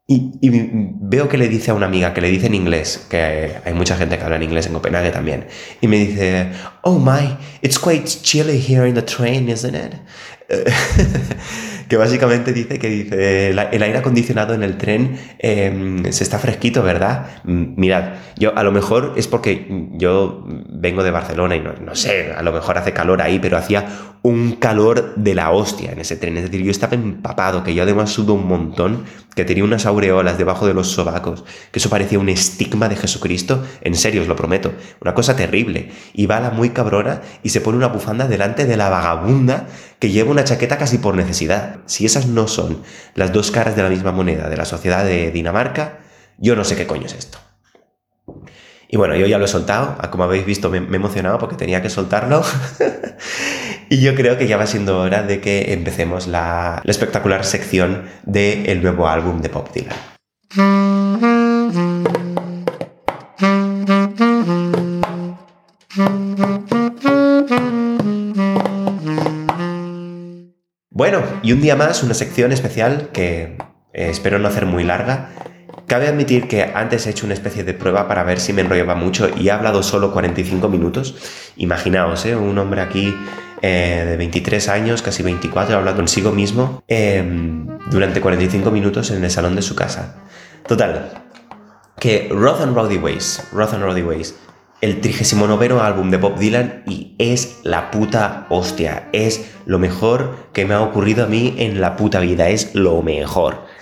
Y, 0.09 0.31
veo 0.41 1.29
que 1.29 1.37
le 1.37 1.49
dice 1.49 1.73
a 1.73 1.75
una 1.75 1.87
amiga, 1.87 2.15
que 2.15 2.21
le 2.21 2.31
dice 2.31 2.47
en 2.47 2.55
inglés, 2.55 3.07
que 3.11 3.57
hay 3.65 3.75
mucha 3.75 3.97
gente 3.97 4.17
que 4.17 4.23
habla 4.23 4.37
en 4.37 4.45
inglés 4.45 4.67
en 4.67 4.73
Copenhague 4.75 5.11
también, 5.11 5.47
y 5.81 5.89
me 5.89 5.99
dice, 5.99 6.53
oh 6.83 7.01
my, 7.01 7.37
it's 7.61 7.77
quite 7.77 8.05
chilly 8.05 8.61
here 8.61 8.89
in 8.89 8.95
the 8.95 9.03
train, 9.03 9.49
isn't 9.49 9.75
it? 9.75 9.95
que 11.89 11.97
básicamente 11.97 12.53
dice 12.53 12.79
que 12.79 12.89
dice 12.89 13.51
el, 13.51 13.59
aire 13.59 13.99
acondicionado 13.99 14.55
en 14.55 14.63
el 14.63 14.77
tren 14.77 15.19
em, 15.41 16.05
se 16.13 16.23
está 16.23 16.39
fresquito, 16.39 16.85
¿verdad? 16.85 17.27
Mirad, 17.45 18.15
yo 18.37 18.57
a 18.57 18.63
lo 18.63 18.71
mejor 18.71 19.15
es 19.17 19.27
porque 19.27 19.67
yo 19.95 20.45
vengo 20.69 21.03
de 21.03 21.11
Barcelona 21.11 21.57
y 21.57 21.61
no, 21.61 21.73
no 21.73 21.97
sé, 21.97 22.33
a 22.33 22.43
lo 22.43 22.53
mejor 22.53 22.79
hace 22.79 22.93
calor 22.93 23.23
ahí, 23.23 23.41
pero 23.41 23.57
hacía 23.57 23.87
un 24.27 24.57
calor 24.57 25.15
de 25.15 25.37
la 25.37 25.53
hostia 25.53 25.93
en 25.93 26.01
ese 26.01 26.17
tren. 26.17 26.37
Es 26.37 26.43
decir, 26.43 26.61
yo 26.61 26.73
estaba 26.73 26.95
empapado, 26.95 27.63
que 27.63 27.75
yo 27.75 27.85
además 27.85 28.11
sudo 28.11 28.35
un 28.35 28.49
montón, 28.49 29.05
que 29.37 29.45
tenía 29.45 29.63
unas 29.63 29.87
aureolas 29.87 30.37
debajo 30.37 30.67
de 30.67 30.75
los 30.75 30.89
sobacos, 30.89 31.45
que 31.71 31.79
eso 31.79 31.91
parecía 31.91 32.19
un 32.19 32.29
estigma 32.29 32.89
de 32.89 32.97
Jesucristo. 32.97 33.65
En 33.83 33.95
serio, 33.95 34.23
os 34.23 34.27
lo 34.27 34.35
prometo. 34.35 34.73
Una 35.01 35.15
cosa 35.15 35.37
terrible. 35.37 35.93
Y 36.13 36.27
va 36.27 36.41
la 36.41 36.51
muy 36.51 36.71
cabrona 36.71 37.23
y 37.45 37.51
se 37.51 37.61
pone 37.61 37.79
una 37.79 37.87
bufanda 37.87 38.27
delante 38.27 38.65
de 38.65 38.77
la 38.77 38.89
vagabunda 38.89 39.69
que 40.01 40.11
lleva 40.11 40.33
una 40.33 40.43
chaqueta 40.43 40.77
casi 40.77 40.99
por 40.99 41.15
necesidad. 41.15 41.77
Si 41.87 42.05
esas 42.05 42.27
no 42.27 42.49
son 42.49 42.83
las 43.15 43.33
dos 43.33 43.53
caras 43.53 43.77
de 43.77 43.85
la 43.85 43.91
misma 43.91 44.11
moneda 44.11 44.49
de 44.49 44.57
la 44.57 44.65
sociedad 44.65 45.05
de 45.05 45.31
Dinamarca, 45.31 46.01
yo 46.39 46.57
no 46.57 46.65
sé 46.65 46.75
qué 46.75 46.89
coño 46.89 47.07
es 47.07 47.15
esto. 47.15 47.39
Y 48.89 48.97
bueno, 48.97 49.17
yo 49.17 49.27
ya 49.27 49.39
lo 49.39 49.45
he 49.45 49.49
soltado, 49.49 49.97
como 50.11 50.25
habéis 50.25 50.47
visto 50.47 50.71
me, 50.71 50.79
he 50.79 50.97
emocionado 50.97 51.39
porque 51.39 51.57
tenía 51.57 51.83
que 51.83 51.91
soltarlo. 51.91 52.43
y 53.91 54.01
yo 54.01 54.15
creo 54.15 54.39
que 54.39 54.47
ya 54.47 54.57
va 54.57 54.67
siendo 54.67 54.99
hora 54.99 55.23
de 55.23 55.41
que 55.41 55.73
empecemos 55.73 56.27
la, 56.27 56.83
espectacular 56.85 57.45
sección 57.45 58.05
del 58.25 58.83
nuevo 58.83 59.09
álbum 59.09 59.41
de 59.41 59.49
Pop 59.49 59.69
Dylan. 59.73 59.97
Bueno, 70.91 71.23
y 71.43 71.53
un 71.53 71.61
día 71.61 71.77
más, 71.77 72.03
una 72.03 72.15
sección 72.15 72.53
especial 72.53 73.11
que 73.13 73.59
espero 73.93 74.39
no 74.39 74.49
hacer 74.49 74.67
muy 74.67 74.83
larga 74.83 75.31
Cabe 75.87 76.09
admitir 76.09 76.49
que 76.49 76.65
antes 76.65 77.07
he 77.07 77.11
hecho 77.11 77.27
una 77.27 77.35
especie 77.35 77.63
de 77.63 77.73
prueba 77.73 78.09
para 78.09 78.25
ver 78.25 78.41
si 78.41 78.53
me 78.53 78.63
enrollaba 78.63 78.97
mucho 78.97 79.29
y 79.37 79.49
he 79.49 79.51
hablado 79.53 79.85
solo 79.85 80.13
45 80.13 80.69
minutos. 80.69 81.15
Imaginaos, 81.57 82.27
¿eh? 82.27 82.35
un 82.35 82.59
hombre 82.59 82.81
aquí 82.81 83.15
eh, 83.63 84.05
de 84.05 84.17
23 84.17 84.69
años, 84.69 85.03
casi 85.03 85.23
24, 85.23 85.77
hablando 85.77 86.01
consigo 86.01 86.33
mismo 86.33 86.83
em, 86.89 87.67
durante 87.91 88.21
45 88.21 88.71
minutos 88.73 89.13
en 89.13 89.23
el 89.23 89.31
salón 89.31 89.55
de 89.55 89.63
su 89.63 89.77
casa. 89.77 90.17
Total, 90.67 91.25
que 92.01 92.29
Roth 92.33 92.61
and 92.63 92.75
Roddy 92.75 92.99
Ways, 92.99 93.45
Roth 93.53 93.73
and 93.73 93.85
Roddy 93.85 94.03
Ways, 94.03 94.35
el 94.81 95.01
39 95.01 95.79
álbum 95.81 96.11
de 96.11 96.17
Bob 96.19 96.37
Dylan 96.37 96.83
y 96.87 97.15
es 97.19 97.61
la 97.63 97.93
puta 97.93 98.47
hostia, 98.51 99.09
es 99.13 99.53
lo 99.65 99.79
mejor 99.79 100.49
que 100.53 100.67
me 100.67 100.75
ha 100.75 100.81
ocurrido 100.81 101.25
a 101.25 101.29
mí 101.29 101.55
en 101.59 101.81
la 101.81 101.97
puta 101.97 102.19
vida, 102.19 102.49
es 102.49 102.75
lo 102.75 103.01
mejor. 103.03 103.76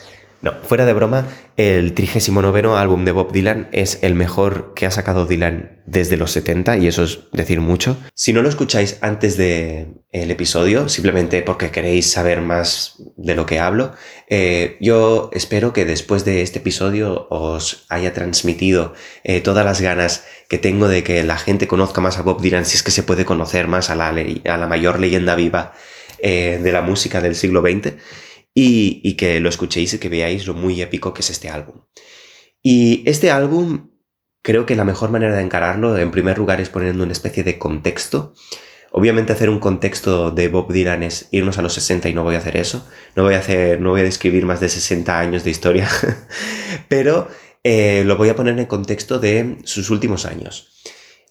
No, 0.44 0.52
fuera 0.62 0.84
de 0.84 0.92
broma, 0.92 1.26
el 1.56 1.94
39 1.94 2.76
álbum 2.76 3.06
de 3.06 3.12
Bob 3.12 3.32
Dylan 3.32 3.70
es 3.72 4.00
el 4.02 4.14
mejor 4.14 4.74
que 4.74 4.84
ha 4.84 4.90
sacado 4.90 5.24
Dylan 5.24 5.82
desde 5.86 6.18
los 6.18 6.32
70 6.32 6.76
y 6.76 6.86
eso 6.86 7.04
es 7.04 7.20
decir 7.32 7.62
mucho. 7.62 7.96
Si 8.12 8.34
no 8.34 8.42
lo 8.42 8.50
escucháis 8.50 8.98
antes 9.00 9.38
del 9.38 10.02
el 10.12 10.30
episodio, 10.30 10.90
simplemente 10.90 11.40
porque 11.40 11.70
queréis 11.70 12.10
saber 12.10 12.42
más 12.42 12.96
de 13.16 13.34
lo 13.34 13.46
que 13.46 13.58
hablo, 13.58 13.92
eh, 14.28 14.76
yo 14.82 15.30
espero 15.32 15.72
que 15.72 15.86
después 15.86 16.26
de 16.26 16.42
este 16.42 16.58
episodio 16.58 17.26
os 17.30 17.86
haya 17.88 18.12
transmitido 18.12 18.92
eh, 19.22 19.40
todas 19.40 19.64
las 19.64 19.80
ganas 19.80 20.26
que 20.50 20.58
tengo 20.58 20.88
de 20.88 21.02
que 21.02 21.22
la 21.22 21.38
gente 21.38 21.66
conozca 21.66 22.02
más 22.02 22.18
a 22.18 22.22
Bob 22.22 22.42
Dylan, 22.42 22.66
si 22.66 22.76
es 22.76 22.82
que 22.82 22.90
se 22.90 23.02
puede 23.02 23.24
conocer 23.24 23.66
más 23.66 23.88
a 23.88 23.94
la, 23.94 24.08
a 24.08 24.56
la 24.58 24.66
mayor 24.66 25.00
leyenda 25.00 25.36
viva 25.36 25.72
eh, 26.18 26.60
de 26.62 26.70
la 26.70 26.82
música 26.82 27.22
del 27.22 27.34
siglo 27.34 27.62
XX 27.62 27.94
y, 28.54 29.16
que 29.16 29.40
lo 29.40 29.49
escuchéis 29.49 29.94
y 29.94 29.99
que 29.99 30.08
veáis 30.08 30.46
lo 30.46 30.54
muy 30.54 30.80
épico 30.80 31.12
que 31.12 31.23
es 31.23 31.30
este 31.30 31.49
álbum. 31.49 31.82
Y 32.62 33.02
este 33.06 33.30
álbum, 33.30 33.90
creo 34.42 34.64
que 34.64 34.76
la 34.76 34.84
mejor 34.84 35.11
manera 35.11 35.34
de 35.34 35.42
encararlo, 35.42 35.99
en 35.99 36.11
primer 36.11 36.38
lugar, 36.38 36.61
es 36.61 36.70
poniendo 36.70 37.02
una 37.02 37.12
especie 37.12 37.42
de 37.42 37.58
contexto. 37.58 38.34
Obviamente 38.92 39.32
hacer 39.32 39.50
un 39.50 39.58
contexto 39.58 40.30
de 40.30 40.49
Bob 40.49 40.73
Dylan 40.73 41.02
es 41.02 41.28
irnos 41.32 41.58
a 41.58 41.62
los 41.62 41.75
60 41.75 42.08
y 42.08 42.14
no 42.14 42.23
voy 42.23 42.37
a 42.37 42.38
hacer 42.38 42.56
eso. 42.56 42.88
No 43.16 43.25
voy 43.25 43.34
a 43.34 43.38
hacer, 43.38 43.80
no 43.80 43.90
voy 43.90 44.02
a 44.02 44.04
describir 44.04 44.46
más 44.46 44.61
de 44.61 44.68
60 44.68 45.18
años 45.18 45.42
de 45.42 45.50
historia. 45.50 45.88
Pero 46.88 47.28
eh, 47.64 48.04
lo 48.06 48.16
voy 48.16 48.28
a 48.28 48.37
poner 48.37 48.56
en 48.58 48.66
contexto 48.66 49.18
de 49.18 49.58
sus 49.64 49.90
últimos 49.90 50.26
años. 50.26 50.70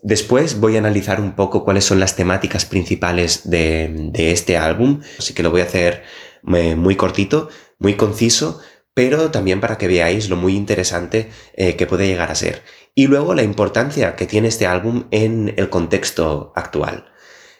Después 0.03 0.59
voy 0.59 0.75
a 0.75 0.79
analizar 0.79 1.21
un 1.21 1.33
poco 1.33 1.63
cuáles 1.63 1.85
son 1.85 2.01
las 2.01 2.17
temáticas 2.17 2.65
principales 2.65 3.49
de, 3.49 4.11
este 4.13 4.57
álbum, 4.57 4.99
así 5.17 5.33
que 5.33 5.43
lo 5.43 5.49
voy 5.49 5.61
a 5.61 5.63
hacer 5.63 6.03
muy 6.43 6.95
cortito, 6.95 7.49
muy 7.79 7.95
conciso, 7.95 8.59
pero 8.93 9.31
también 9.31 9.59
para 9.59 9.77
que 9.77 9.87
veáis 9.87 10.29
lo 10.29 10.35
muy 10.35 10.55
interesante 10.55 11.29
eh, 11.55 11.75
que 11.75 11.87
puede 11.87 12.07
llegar 12.07 12.31
a 12.31 12.35
ser. 12.35 12.63
Y 12.93 13.07
luego 13.07 13.33
la 13.33 13.43
importancia 13.43 14.15
que 14.15 14.27
tiene 14.27 14.49
este 14.49 14.67
álbum 14.67 15.05
en 15.11 15.53
el 15.57 15.69
contexto 15.69 16.53
actual. 16.55 17.11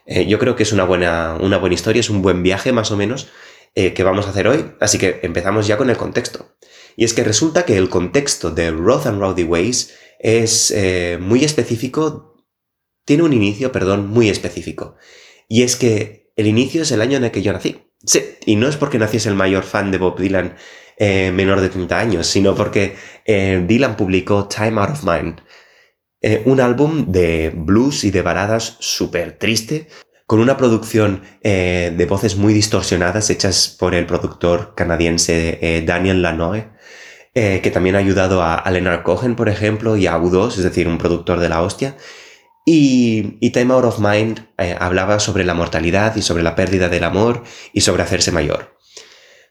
Eh, 0.06 0.28
yo 0.28 0.38
creo 0.38 0.56
que 0.56 0.63
es 0.63 0.74
una 0.74 0.84
buena, 0.84 1.38
una 1.40 1.58
buena 1.58 1.75
historia, 1.75 2.02
es 2.02 2.10
un 2.10 2.22
buen 2.22 2.44
viaje 2.44 2.72
más 2.72 2.92
o 2.92 2.98
menos 2.98 3.30
que 3.75 4.04
vamos 4.04 4.28
a 4.28 4.30
hacer 4.30 4.48
hoy, 4.48 4.75
así 4.80 5.00
que 5.00 5.20
empezamos 5.24 5.66
ya 5.66 5.78
con 5.78 5.90
el 5.90 5.98
contexto. 5.98 6.58
Y 6.96 7.06
es 7.06 7.16
que 7.16 7.24
resulta 7.24 7.66
que 7.66 7.75
el 7.75 7.90
contexto 7.90 8.52
de 8.52 8.70
Roth 8.70 9.08
and 9.08 9.20
Rowdy 9.20 9.46
Ways 9.46 9.96
es 10.20 10.72
muy 11.20 11.44
específico 11.44 12.34
tiene 13.06 13.24
un 13.24 13.34
inicio, 13.34 13.72
perdón, 13.72 14.08
muy 14.08 14.30
específico. 14.30 14.96
Y 15.48 15.63
es 15.63 15.75
que 15.75 16.23
el 16.36 16.48
inicio 16.48 16.82
es 16.82 16.92
el 16.92 17.02
año 17.02 17.18
en 17.18 17.25
el 17.25 17.32
que 17.32 17.42
yo 17.42 17.54
nací. 17.54 17.82
Sí, 18.06 18.22
y 18.46 18.56
no 18.56 18.68
es 18.68 18.75
porque 18.75 19.00
naciese 19.00 19.30
el 19.30 19.36
mayor 19.36 19.63
fan 19.63 19.92
de 19.92 19.98
Bob 19.98 20.20
Dylan 20.20 20.56
eh, 20.98 21.32
menor 21.34 21.62
de 21.62 21.70
30 21.70 22.00
años, 22.00 22.28
sino 22.28 22.54
porque 22.54 22.96
eh, 23.25 23.63
Dylan 23.66 23.96
publicó 23.96 24.48
Time 24.48 24.80
Out 24.80 24.90
of 24.92 25.04
Mind, 25.04 25.42
eh, 26.22 26.44
un 26.46 26.60
álbum 26.60 27.12
de 27.12 27.52
blues 27.56 28.04
y 28.04 28.12
de 28.12 28.22
baladas 28.22 28.78
súper 28.80 29.38
triste, 29.38 29.88
con 30.25 30.40
una 30.40 30.56
producción 30.56 31.22
de 31.44 32.08
voces 32.10 32.38
muy 32.38 32.54
distorsionadas 32.54 33.30
hechas 33.30 33.75
por 33.78 33.94
el 33.94 34.06
productor 34.06 34.74
canadiense 34.74 35.84
Daniel 35.86 36.22
Lanoe, 36.24 36.72
que 37.34 37.72
también 37.72 37.96
ha 37.98 38.00
ayudado 38.00 38.42
a, 38.42 38.63
Leonard 38.72 39.04
Cohen, 39.04 39.36
por 39.36 39.50
ejemplo, 39.50 39.98
y 39.98 40.08
a 40.08 40.18
U2, 40.18 40.58
es 40.58 40.63
decir, 40.63 40.88
un 40.88 40.98
productor 40.98 41.40
de 41.40 41.50
la 41.50 41.62
hostia. 41.62 41.98
Y, 42.65 43.50
Time 43.51 43.74
Out 43.74 43.86
of 43.86 44.00
Mind 44.00 44.48
eh, 44.58 44.75
hablaba 44.79 45.20
sobre 45.20 45.43
la 45.43 45.53
mortalidad 45.53 46.15
y 46.15 46.22
sobre 46.22 46.43
la 46.43 46.55
pérdida 46.55 46.89
del 46.89 47.03
amor 47.03 47.43
y 47.74 47.82
sobre 47.82 48.03
hacerse 48.03 48.32
mayor. 48.32 48.77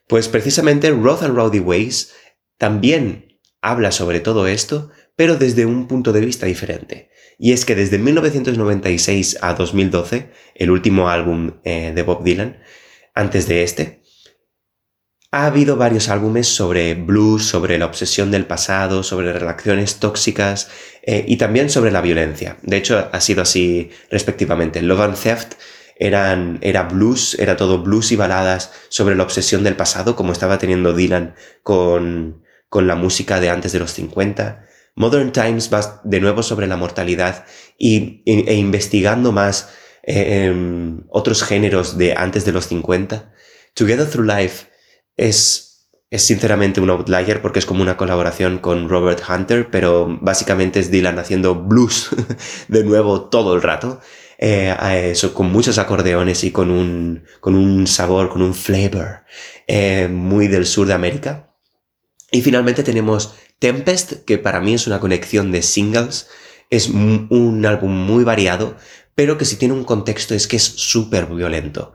Pues 0.07 0.27
precisamente 0.27 0.89
Roth 0.91 1.23
and 1.23 1.35
Rowdy 1.35 1.59
Ways 1.59 2.13
también 2.57 3.39
habla 3.61 3.91
sobre 3.91 4.19
todo 4.19 4.47
esto, 4.47 4.89
pero 5.15 5.37
desde 5.37 5.65
un 5.65 5.87
punto 5.87 6.11
de 6.11 6.21
vista 6.21 6.45
diferente. 6.45 7.09
Y 7.37 7.53
es 7.53 7.65
que 7.65 7.75
desde 7.75 7.97
1996 7.97 9.39
a 9.41 9.53
2012, 9.53 10.31
el 10.55 10.71
último 10.71 11.09
álbum 11.09 11.59
eh, 11.63 11.91
de 11.93 12.03
Bob 12.03 12.23
Dylan, 12.23 12.59
antes 13.15 13.47
de 13.47 13.63
este, 13.63 14.02
ha 15.33 15.47
habido 15.47 15.77
varios 15.77 16.09
álbumes 16.09 16.47
sobre 16.47 16.93
blues, 16.93 17.43
sobre 17.43 17.79
la 17.79 17.87
obsesión 17.87 18.29
del 18.29 18.45
pasado, 18.45 19.01
sobre 19.01 19.33
relaciones 19.33 19.95
tóxicas 19.95 20.69
eh, 21.01 21.25
y 21.27 21.37
también 21.37 21.71
sobre 21.71 21.89
la 21.89 22.01
violencia. 22.01 22.57
De 22.61 22.77
hecho, 22.77 23.09
ha 23.11 23.19
sido 23.19 23.41
así 23.41 23.89
respectivamente. 24.11 24.83
Love 24.83 24.99
and 24.99 25.17
Theft 25.17 25.53
eran, 25.95 26.59
era 26.61 26.83
blues, 26.83 27.35
era 27.39 27.57
todo 27.57 27.81
blues 27.81 28.11
y 28.11 28.15
baladas 28.15 28.71
sobre 28.89 29.15
la 29.15 29.23
obsesión 29.23 29.63
del 29.63 29.75
pasado, 29.75 30.15
como 30.15 30.33
estaba 30.33 30.59
teniendo 30.59 30.93
Dylan 30.93 31.33
con, 31.63 32.43
con 32.69 32.85
la 32.85 32.93
música 32.93 33.39
de 33.39 33.49
antes 33.49 33.71
de 33.71 33.79
los 33.79 33.91
50. 33.91 34.67
Modern 34.93 35.31
Times 35.31 35.73
va 35.73 35.99
de 36.03 36.21
nuevo 36.21 36.43
sobre 36.43 36.67
la 36.67 36.77
mortalidad 36.77 37.45
y, 37.79 38.21
e, 38.27 38.53
investigando 38.53 39.31
más 39.31 39.69
eh, 40.03 40.45
em, 40.45 41.05
otros 41.09 41.41
géneros 41.41 41.97
de 41.97 42.13
antes 42.13 42.45
de 42.45 42.51
los 42.51 42.67
50. 42.67 43.33
Together 43.73 44.07
Through 44.07 44.27
Life 44.27 44.72
es, 45.17 45.89
es 46.09 46.23
sinceramente 46.23 46.81
un 46.81 46.89
outlier 46.89 47.41
porque 47.41 47.59
es 47.59 47.65
como 47.65 47.81
una 47.81 47.97
colaboración 47.97 48.59
con 48.59 48.89
Robert 48.89 49.21
Hunter, 49.27 49.69
pero 49.71 50.17
básicamente 50.21 50.79
es 50.79 50.91
Dylan 50.91 51.19
haciendo 51.19 51.55
blues 51.55 52.09
de 52.67 52.83
nuevo 52.83 53.25
todo 53.25 53.55
el 53.55 53.61
rato. 53.61 53.99
Eh, 54.39 55.13
con 55.33 55.51
muchos 55.51 55.77
acordeones 55.77 56.43
y 56.43 56.51
con 56.51 56.69
un, 56.69 57.23
con 57.39 57.55
un 57.55 57.87
sabor, 57.87 58.29
con 58.29 58.41
un 58.41 58.53
flavor 58.53 59.23
eh, 59.67 60.09
muy 60.11 60.47
del 60.47 60.65
sur 60.65 60.87
de 60.87 60.93
América. 60.93 61.55
Y 62.31 62.41
finalmente 62.41 62.83
tenemos 62.83 63.35
Tempest, 63.59 64.25
que 64.25 64.37
para 64.37 64.59
mí 64.59 64.73
es 64.73 64.87
una 64.87 64.99
conexión 64.99 65.51
de 65.51 65.61
singles. 65.61 66.27
Es 66.69 66.89
un 66.89 67.63
álbum 67.65 67.91
muy 67.91 68.23
variado, 68.23 68.75
pero 69.15 69.37
que 69.37 69.45
si 69.45 69.55
tiene 69.55 69.75
un 69.75 69.83
contexto 69.83 70.33
es 70.33 70.47
que 70.47 70.57
es 70.57 70.63
súper 70.63 71.27
violento. 71.27 71.93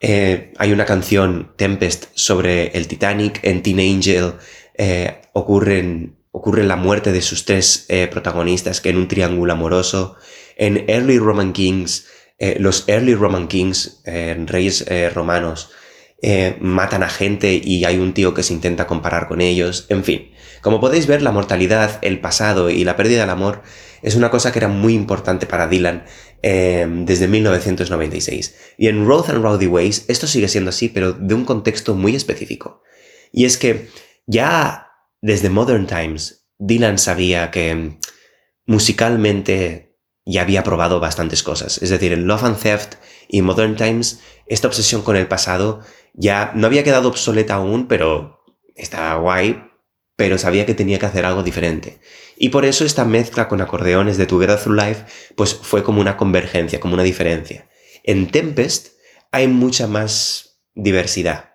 Eh, 0.00 0.52
hay 0.58 0.72
una 0.72 0.84
canción, 0.84 1.52
Tempest, 1.56 2.06
sobre 2.14 2.68
el 2.76 2.86
Titanic. 2.86 3.40
En 3.42 3.62
Teen 3.62 3.80
Angel 3.80 4.34
eh, 4.74 5.22
ocurre 5.32 6.64
la 6.64 6.76
muerte 6.76 7.12
de 7.12 7.22
sus 7.22 7.44
tres 7.44 7.86
eh, 7.88 8.08
protagonistas, 8.08 8.80
que 8.80 8.90
en 8.90 8.98
un 8.98 9.08
triángulo 9.08 9.52
amoroso. 9.52 10.16
En 10.56 10.88
Early 10.88 11.18
Roman 11.18 11.52
Kings, 11.52 12.06
los 12.58 12.88
Early 12.88 13.14
Roman 13.14 13.46
Kings, 13.46 14.02
reyes 14.04 14.86
romanos, 15.14 15.70
matan 16.60 17.02
a 17.02 17.10
gente 17.10 17.60
y 17.62 17.84
hay 17.84 17.98
un 17.98 18.14
tío 18.14 18.32
que 18.32 18.42
se 18.42 18.54
intenta 18.54 18.86
comparar 18.86 19.28
con 19.28 19.42
ellos. 19.42 19.84
En 19.90 20.02
fin, 20.02 20.30
como 20.66 20.80
podéis 20.80 21.06
ver, 21.06 21.22
la 21.22 21.30
mortalidad, 21.30 22.00
el 22.02 22.18
pasado 22.18 22.70
y 22.70 22.82
la 22.82 22.96
pérdida 22.96 23.20
del 23.20 23.30
amor 23.30 23.62
es 24.02 24.16
una 24.16 24.32
cosa 24.32 24.50
que 24.50 24.58
era 24.58 24.66
muy 24.66 24.94
importante 24.94 25.46
para 25.46 25.68
Dylan 25.68 26.02
em, 26.42 27.04
desde 27.04 27.28
1996. 27.28 28.56
Y 28.76 28.88
en 28.88 29.06
Roth 29.06 29.30
and 29.30 29.44
Rowdy 29.44 29.68
Ways 29.68 30.06
esto 30.08 30.26
sigue 30.26 30.48
siendo 30.48 30.70
así, 30.70 30.88
pero 30.88 31.12
de 31.12 31.34
un 31.34 31.44
contexto 31.44 31.94
muy 31.94 32.16
específico. 32.16 32.82
Y 33.30 33.44
es 33.44 33.58
que 33.58 33.90
ya 34.26 34.88
desde 35.22 35.50
Modern 35.50 35.86
Times, 35.86 36.48
Dylan 36.58 36.98
sabía 36.98 37.52
que 37.52 38.00
musicalmente 38.66 39.96
ya 40.24 40.42
había 40.42 40.64
probado 40.64 40.98
bastantes 40.98 41.44
cosas. 41.44 41.80
Es 41.80 41.90
decir, 41.90 42.12
en 42.12 42.26
Love 42.26 42.42
and 42.42 42.58
Theft 42.58 42.94
y 43.28 43.40
Modern 43.40 43.76
Times, 43.76 44.18
esta 44.48 44.66
obsesión 44.66 45.02
con 45.02 45.14
el 45.14 45.28
pasado 45.28 45.82
ya 46.12 46.50
no 46.56 46.66
había 46.66 46.82
quedado 46.82 47.08
obsoleta 47.08 47.54
aún, 47.54 47.86
pero 47.86 48.42
estaba 48.74 49.14
guay, 49.20 49.62
pero 50.16 50.38
sabía 50.38 50.64
que 50.66 50.74
tenía 50.74 50.98
que 50.98 51.06
hacer 51.06 51.26
algo 51.26 51.42
diferente. 51.42 52.00
Y 52.36 52.48
por 52.48 52.64
eso 52.64 52.84
esta 52.84 53.04
mezcla 53.04 53.48
con 53.48 53.60
acordeones 53.60 54.16
de 54.16 54.26
Together 54.26 54.58
Through 54.58 54.76
Life, 54.76 55.04
pues 55.36 55.54
fue 55.54 55.82
como 55.82 56.00
una 56.00 56.16
convergencia, 56.16 56.80
como 56.80 56.94
una 56.94 57.02
diferencia. 57.02 57.68
En 58.02 58.30
Tempest 58.30 58.98
hay 59.30 59.46
mucha 59.46 59.86
más 59.86 60.58
diversidad. 60.74 61.50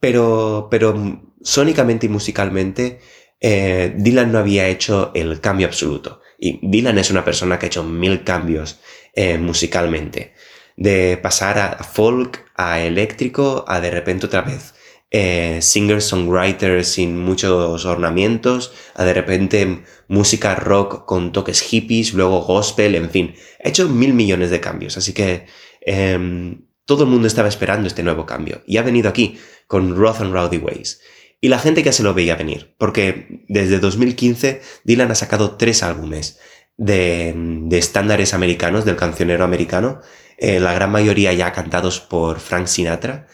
Pero, 0.00 0.68
pero 0.70 1.22
sónicamente 1.42 2.06
y 2.06 2.08
musicalmente, 2.08 3.00
eh, 3.40 3.92
Dylan 3.96 4.32
no 4.32 4.38
había 4.38 4.68
hecho 4.68 5.10
el 5.14 5.40
cambio 5.40 5.66
absoluto. 5.66 6.22
Y 6.38 6.60
Dylan 6.66 6.98
es 6.98 7.10
una 7.10 7.24
persona 7.24 7.58
que 7.58 7.66
ha 7.66 7.68
hecho 7.68 7.84
mil 7.84 8.24
cambios 8.24 8.80
eh, 9.14 9.36
musicalmente. 9.36 10.34
De 10.76 11.18
pasar 11.18 11.58
a 11.58 11.82
folk, 11.82 12.46
a 12.54 12.80
eléctrico, 12.80 13.64
a 13.66 13.80
de 13.80 13.90
repente 13.90 14.26
otra 14.26 14.42
vez 14.42 14.74
eh, 15.10 15.60
singer-songwriter 15.62 16.84
sin 16.84 17.18
muchos 17.18 17.84
ornamentos, 17.84 18.72
a 18.94 19.04
de 19.04 19.14
repente 19.14 19.84
música 20.06 20.54
rock 20.54 21.04
con 21.06 21.32
toques 21.32 21.60
hippies, 21.60 22.12
luego 22.12 22.42
gospel, 22.42 22.94
en 22.94 23.10
fin. 23.10 23.34
Ha 23.64 23.68
hecho 23.68 23.88
mil 23.88 24.12
millones 24.14 24.50
de 24.50 24.60
cambios, 24.60 24.96
así 24.96 25.12
que 25.12 25.46
em, 25.80 26.66
todo 26.84 27.04
el 27.04 27.10
mundo 27.10 27.26
estaba 27.26 27.48
esperando 27.48 27.86
este 27.86 28.02
nuevo 28.02 28.26
cambio. 28.26 28.62
Y 28.66 28.76
ha 28.76 28.82
venido 28.82 29.08
aquí 29.08 29.38
con 29.66 29.96
Roth 29.96 30.20
and 30.20 30.32
Rowdy 30.32 30.58
Ways. 30.58 31.00
Y 31.40 31.48
la 31.48 31.58
gente 31.58 31.82
ya 31.82 31.92
se 31.92 32.02
lo 32.02 32.14
veía 32.14 32.34
venir, 32.34 32.74
porque 32.78 33.44
desde 33.48 33.78
2015 33.78 34.60
Dylan 34.84 35.10
ha 35.10 35.14
sacado 35.14 35.56
tres 35.56 35.82
álbumes 35.82 36.38
de, 36.76 37.68
estándares 37.70 38.34
americanos, 38.34 38.84
del 38.84 38.96
cancionero 38.96 39.44
americano, 39.44 40.00
eh, 40.38 40.60
la 40.60 40.72
gran 40.72 40.90
mayoría 40.90 41.32
ya 41.32 41.52
cantados 41.52 42.00
por 42.00 42.40
Frank 42.40 42.66
Sinatra, 42.66 43.28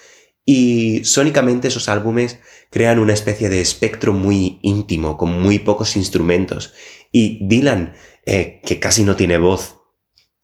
y 0.44 1.04
sónicamente 1.04 1.68
esos 1.68 1.88
álbumes 1.88 2.38
crean 2.70 2.98
una 2.98 3.14
especie 3.14 3.48
de 3.48 3.60
espectro 3.60 4.12
muy 4.12 4.58
íntimo, 4.62 5.16
con 5.16 5.40
muy 5.40 5.58
pocos 5.58 5.96
instrumentos. 5.96 6.74
Y 7.10 7.46
Dylan, 7.46 7.94
eh, 8.26 8.60
que 8.64 8.78
casi 8.78 9.04
no 9.04 9.16
tiene 9.16 9.38
voz, 9.38 9.80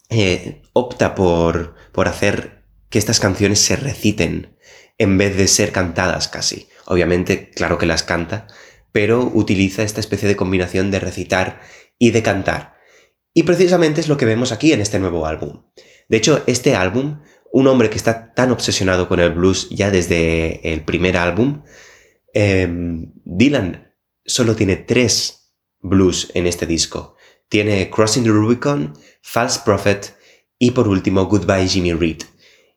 eh, 0.09 0.63
opta 0.73 1.15
por, 1.15 1.75
por 1.93 2.09
hacer 2.09 2.65
que 2.89 2.99
estas 2.99 3.21
canciones 3.21 3.61
se 3.61 3.77
reciten 3.77 4.57
en 4.99 5.19
vez 5.19 5.37
de 5.37 5.49
ser 5.49 5.73
cantadas 5.73 6.29
casi. 6.29 6.69
Obviamente, 6.87 7.51
claro 7.51 7.79
que 7.79 7.87
las 7.87 8.03
canta, 8.03 8.47
pero 8.93 9.31
utiliza 9.33 9.83
esta 9.83 10.01
especie 10.01 10.29
de 10.29 10.37
combinación 10.37 10.91
de 10.91 11.01
recitar 11.01 11.61
y 11.99 12.11
de 12.11 12.23
cantar. 12.23 12.75
Y 13.33 13.45
precisamente 13.45 14.01
es 14.01 14.09
lo 14.09 14.17
que 14.17 14.27
vemos 14.27 14.51
aquí 14.51 14.73
en 14.73 14.81
este 14.81 14.99
nuevo 14.99 15.27
álbum. 15.27 15.63
De 16.09 16.17
hecho, 16.17 16.43
este 16.47 16.75
álbum 16.75 17.21
un 17.53 17.67
hombre 17.67 17.91
que 17.91 17.97
está 17.97 18.33
tan 18.35 18.51
obsesionado 18.51 19.09
con 19.09 19.21
el 19.21 19.33
blues 19.33 19.69
ya 19.71 19.91
desde 19.91 20.73
el 20.73 20.85
primer 20.85 21.17
álbum, 21.17 21.63
em, 22.33 23.13
Dylan 23.25 23.95
solo 24.25 24.55
tiene 24.55 24.77
tres 24.77 25.53
blues 25.81 26.31
en 26.35 26.47
este 26.47 26.67
disco. 26.67 27.17
Tiene 27.49 27.91
Crossing 27.91 28.25
the 28.25 28.31
Rubicon, 28.31 28.95
False 29.23 29.61
Prophet 29.65 30.15
y 30.59 30.71
por 30.71 30.87
último 30.87 31.27
Goodbye 31.27 31.69
Jimmy 31.69 31.93
Reed. 31.93 32.23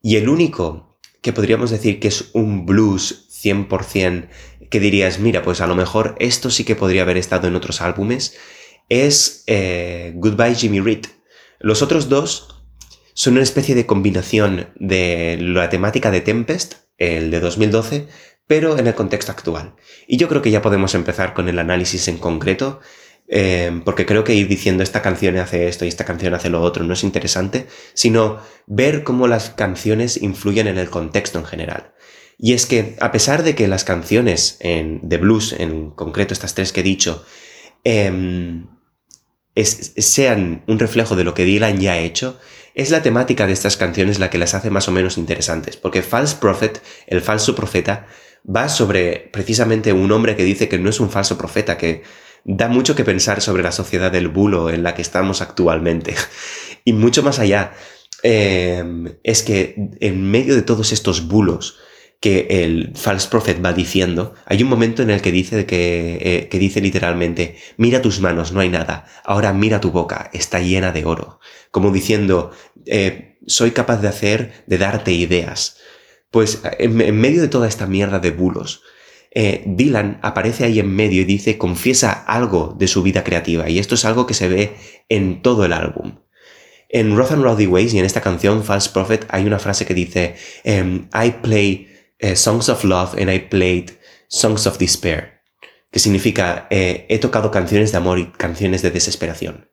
Y 0.01 0.15
el 0.15 0.27
único 0.27 0.97
que 1.21 1.33
podríamos 1.33 1.69
decir 1.69 1.99
que 1.99 2.07
es 2.07 2.29
un 2.33 2.65
blues 2.65 3.29
100%, 3.43 4.27
que 4.69 4.79
dirías, 4.79 5.19
mira, 5.19 5.43
pues 5.43 5.61
a 5.61 5.67
lo 5.67 5.75
mejor 5.75 6.15
esto 6.19 6.49
sí 6.49 6.63
que 6.63 6.75
podría 6.75 7.03
haber 7.03 7.17
estado 7.17 7.47
en 7.47 7.55
otros 7.55 7.81
álbumes, 7.81 8.35
es 8.89 9.43
eh, 9.47 10.13
Goodbye 10.15 10.55
Jimmy 10.55 10.79
Reed. 10.79 11.05
Los 11.59 11.81
otros 11.81 12.09
dos 12.09 12.52
son 13.13 13.33
una 13.33 13.43
especie 13.43 13.75
de 13.75 13.85
combinación 13.85 14.69
de 14.75 15.37
la 15.39 15.69
temática 15.69 16.11
de 16.11 16.21
Tempest, 16.21 16.75
el 16.97 17.31
de 17.31 17.39
2012, 17.39 18.07
pero 18.47 18.77
en 18.77 18.87
el 18.87 18.95
contexto 18.95 19.31
actual. 19.31 19.75
Y 20.07 20.17
yo 20.17 20.27
creo 20.27 20.41
que 20.41 20.51
ya 20.51 20.61
podemos 20.61 20.95
empezar 20.95 21.33
con 21.33 21.47
el 21.47 21.59
análisis 21.59 22.07
en 22.07 22.17
concreto, 22.17 22.79
eh, 23.27 23.81
porque 23.85 24.05
creo 24.05 24.23
que 24.23 24.35
ir 24.35 24.47
diciendo 24.47 24.83
esta 24.83 25.01
canción 25.01 25.37
hace 25.37 25.67
esto 25.67 25.85
y 25.85 25.87
esta 25.87 26.05
canción 26.05 26.33
hace 26.33 26.49
lo 26.49 26.61
otro 26.61 26.83
no 26.83 26.93
es 26.93 27.03
interesante, 27.03 27.67
sino 27.93 28.39
ver 28.67 29.03
cómo 29.03 29.27
las 29.27 29.49
canciones 29.51 30.21
influyen 30.21 30.67
en 30.67 30.77
el 30.77 30.89
contexto 30.89 31.39
en 31.39 31.45
general. 31.45 31.93
Y 32.37 32.53
es 32.53 32.65
que 32.65 32.95
a 32.99 33.11
pesar 33.11 33.43
de 33.43 33.55
que 33.55 33.67
las 33.67 33.83
canciones 33.83 34.57
en, 34.59 34.99
de 35.07 35.17
blues, 35.17 35.53
en 35.53 35.91
concreto 35.91 36.33
estas 36.33 36.55
tres 36.55 36.73
que 36.73 36.81
he 36.81 36.83
dicho, 36.83 37.23
em, 37.83 38.67
sean 39.55 40.63
un 40.67 40.79
reflejo 40.79 41.15
de 41.15 41.23
lo 41.23 41.33
que 41.33 41.45
Dylan 41.45 41.79
ya 41.79 41.93
ha 41.93 41.99
hecho, 41.99 42.39
es 42.75 42.89
la 42.89 43.01
temática 43.01 43.47
de 43.47 43.53
estas 43.53 43.77
canciones 43.77 44.19
la 44.19 44.29
que 44.29 44.37
las 44.37 44.53
hace 44.53 44.69
más 44.69 44.87
o 44.87 44.91
menos 44.91 45.17
interesantes, 45.17 45.77
porque 45.77 46.01
False 46.01 46.37
Prophet, 46.39 46.81
el 47.07 47.21
falso 47.21 47.55
profeta, 47.55 48.07
va 48.43 48.69
sobre 48.69 49.29
precisamente 49.31 49.93
un 49.93 50.11
hombre 50.11 50.35
que 50.35 50.43
dice 50.43 50.67
que 50.67 50.79
no 50.79 50.89
es 50.89 50.99
un 50.99 51.09
falso 51.09 51.37
profeta, 51.37 51.77
que 51.77 52.03
da 52.43 52.67
mucho 52.67 52.95
que 52.95 53.05
pensar 53.05 53.41
sobre 53.41 53.63
la 53.63 53.71
sociedad 53.71 54.11
del 54.11 54.27
bulo 54.27 54.69
en 54.69 54.83
la 54.83 54.95
que 54.95 55.01
estamos 55.01 55.41
actualmente. 55.41 56.15
y 56.85 56.93
mucho 56.93 57.23
más 57.23 57.39
allá, 57.39 57.73
em, 58.21 59.17
es 59.23 59.43
que 59.43 59.75
en 59.99 60.29
medio 60.29 60.55
de 60.55 60.61
todos 60.61 60.91
estos 60.91 61.27
bulos 61.27 61.79
que 62.23 62.47
el 62.63 62.93
false 62.95 63.27
prophet 63.27 63.61
va 63.61 63.73
diciendo, 63.73 64.33
hay 64.45 64.63
un 64.63 64.69
momento 64.69 65.03
en 65.03 65.09
el 65.09 65.21
que 65.21 65.33
dice 65.33 65.65
que, 65.65 66.19
eh, 66.21 66.47
que 66.47 66.57
dice 66.57 66.79
literalmente, 66.79 67.57
mira 67.75 68.01
tus 68.01 68.21
manos, 68.21 68.53
no 68.53 68.61
hay 68.61 68.69
nada, 68.69 69.07
ahora 69.25 69.51
mira 69.51 69.81
tu 69.81 69.91
boca, 69.91 70.29
está 70.31 70.61
llena 70.61 70.93
de 70.93 71.03
oro. 71.03 71.41
Como 71.69 71.91
diciendo, 71.91 72.51
eh, 72.85 73.35
soy 73.45 73.71
capaz 73.71 73.97
de 73.97 74.07
hacer, 74.07 74.63
de 74.67 74.77
darte 74.77 75.11
ideas. 75.11 75.79
Pues 76.31 76.61
en, 76.79 76.95
medio 76.95 77.41
de 77.41 77.49
toda 77.49 77.67
esta 77.67 77.87
mierda 77.87 78.19
de 78.19 78.31
bulos, 78.31 78.83
eh, 79.31 79.61
Dylan 79.65 80.19
aparece 80.21 80.63
ahí 80.63 80.79
en 80.79 80.95
medio 80.95 81.23
y 81.23 81.25
dice, 81.25 81.57
confiesa 81.57 82.13
algo 82.13 82.73
de 82.79 82.87
su 82.87 83.03
vida 83.03 83.25
creativa. 83.25 83.69
Y 83.69 83.79
esto 83.79 83.95
es 83.95 84.05
algo 84.05 84.27
que 84.27 84.33
se 84.33 84.47
ve 84.47 84.77
en 85.09 85.41
todo 85.41 85.65
el 85.65 85.73
álbum. 85.73 86.19
En 86.87 87.17
Rough 87.17 87.33
and 87.33 87.43
Rowdy 87.43 87.67
Ways 87.67 87.93
y 87.93 87.99
en 87.99 88.05
esta 88.05 88.21
canción, 88.21 88.63
False 88.63 88.91
Prophet, 88.93 89.25
hay 89.27 89.45
una 89.45 89.59
frase 89.59 89.85
que 89.85 89.93
dice, 89.93 90.35
em, 90.63 91.09
I 91.13 91.31
play 91.41 91.89
eh, 92.19 92.35
Songs 92.35 92.69
of 92.69 92.83
Love 92.83 93.15
and 93.19 93.29
I 93.31 93.39
played 93.39 93.91
Songs 94.27 94.67
of 94.67 94.77
Despair, 94.77 95.41
que 95.91 95.99
significa, 95.99 96.67
eh, 96.69 97.05
he 97.09 97.19
tocado 97.19 97.51
canciones 97.51 97.91
de 97.91 97.97
amor 97.97 98.19
y 98.19 98.27
canciones 98.27 98.81
de 98.81 98.91
desesperación. 98.91 99.69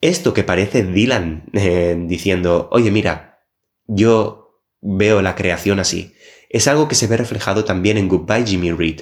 Esto 0.00 0.34
que 0.34 0.44
parece 0.44 0.84
Dylan 0.84 1.44
diciendo, 2.08 2.68
oye 2.72 2.90
mira, 2.90 3.40
yo 3.86 4.60
veo 4.80 5.22
la 5.22 5.34
creación 5.34 5.80
así. 5.80 6.14
Es 6.50 6.68
algo 6.68 6.88
que 6.88 6.94
se 6.94 7.06
ve 7.06 7.16
reflejado 7.16 7.64
también 7.64 7.98
en 7.98 8.08
Goodbye 8.08 8.46
Jimmy 8.46 8.70
Reed, 8.70 9.00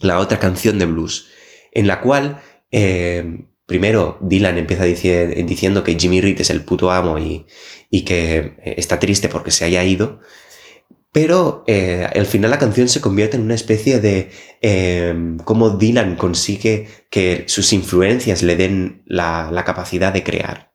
la 0.00 0.18
otra 0.18 0.38
canción 0.38 0.78
de 0.78 0.86
blues, 0.86 1.28
en 1.72 1.86
la 1.86 2.00
cual 2.00 2.40
eh, 2.70 3.44
primero 3.66 4.18
Dylan 4.22 4.58
empieza 4.58 4.84
diciendo 4.84 5.84
que 5.84 5.98
Jimmy 5.98 6.20
Reed 6.20 6.40
es 6.40 6.50
el 6.50 6.64
puto 6.64 6.90
amo 6.90 7.18
y, 7.18 7.46
que 8.04 8.56
está 8.64 8.98
triste 8.98 9.28
porque 9.28 9.50
se 9.50 9.64
haya 9.64 9.84
ido, 9.84 10.20
pero 11.12 11.64
eh, 11.66 12.08
al 12.14 12.26
final 12.26 12.50
la 12.50 12.58
canción 12.58 12.88
se 12.88 13.00
convierte 13.00 13.36
en 13.36 13.42
una 13.42 13.54
especie 13.54 14.00
de 14.00 14.30
eh, 14.62 15.36
cómo 15.44 15.70
Dylan 15.70 16.16
consigue 16.16 16.88
que 17.10 17.44
sus 17.48 17.72
influencias 17.72 18.42
le 18.42 18.56
den 18.56 19.02
la 19.06 19.62
capacidad 19.64 20.12
de 20.12 20.22
crear. 20.22 20.70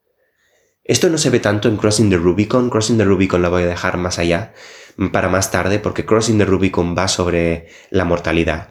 Esto 0.85 1.09
no 1.09 1.17
se 1.17 1.31
ve 1.31 1.39
tanto 1.39 1.67
en 1.67 1.77
Crossing 1.77 2.11
the 2.11 2.17
Rubicon. 2.17 2.69
Crossing 2.69 2.97
the 2.97 3.05
Rubicon 3.05 3.41
la 3.41 3.49
voy 3.49 3.63
a 3.63 3.67
dejar 3.67 3.97
más 3.97 4.19
allá 4.19 4.53
para 5.11 5.29
más 5.29 5.49
tarde 5.49 5.79
porque 5.79 6.05
Crossing 6.05 6.37
the 6.37 6.45
Rubicon 6.45 6.95
va 6.95 7.07
sobre 7.07 7.67
la 7.89 8.05
mortalidad. 8.05 8.69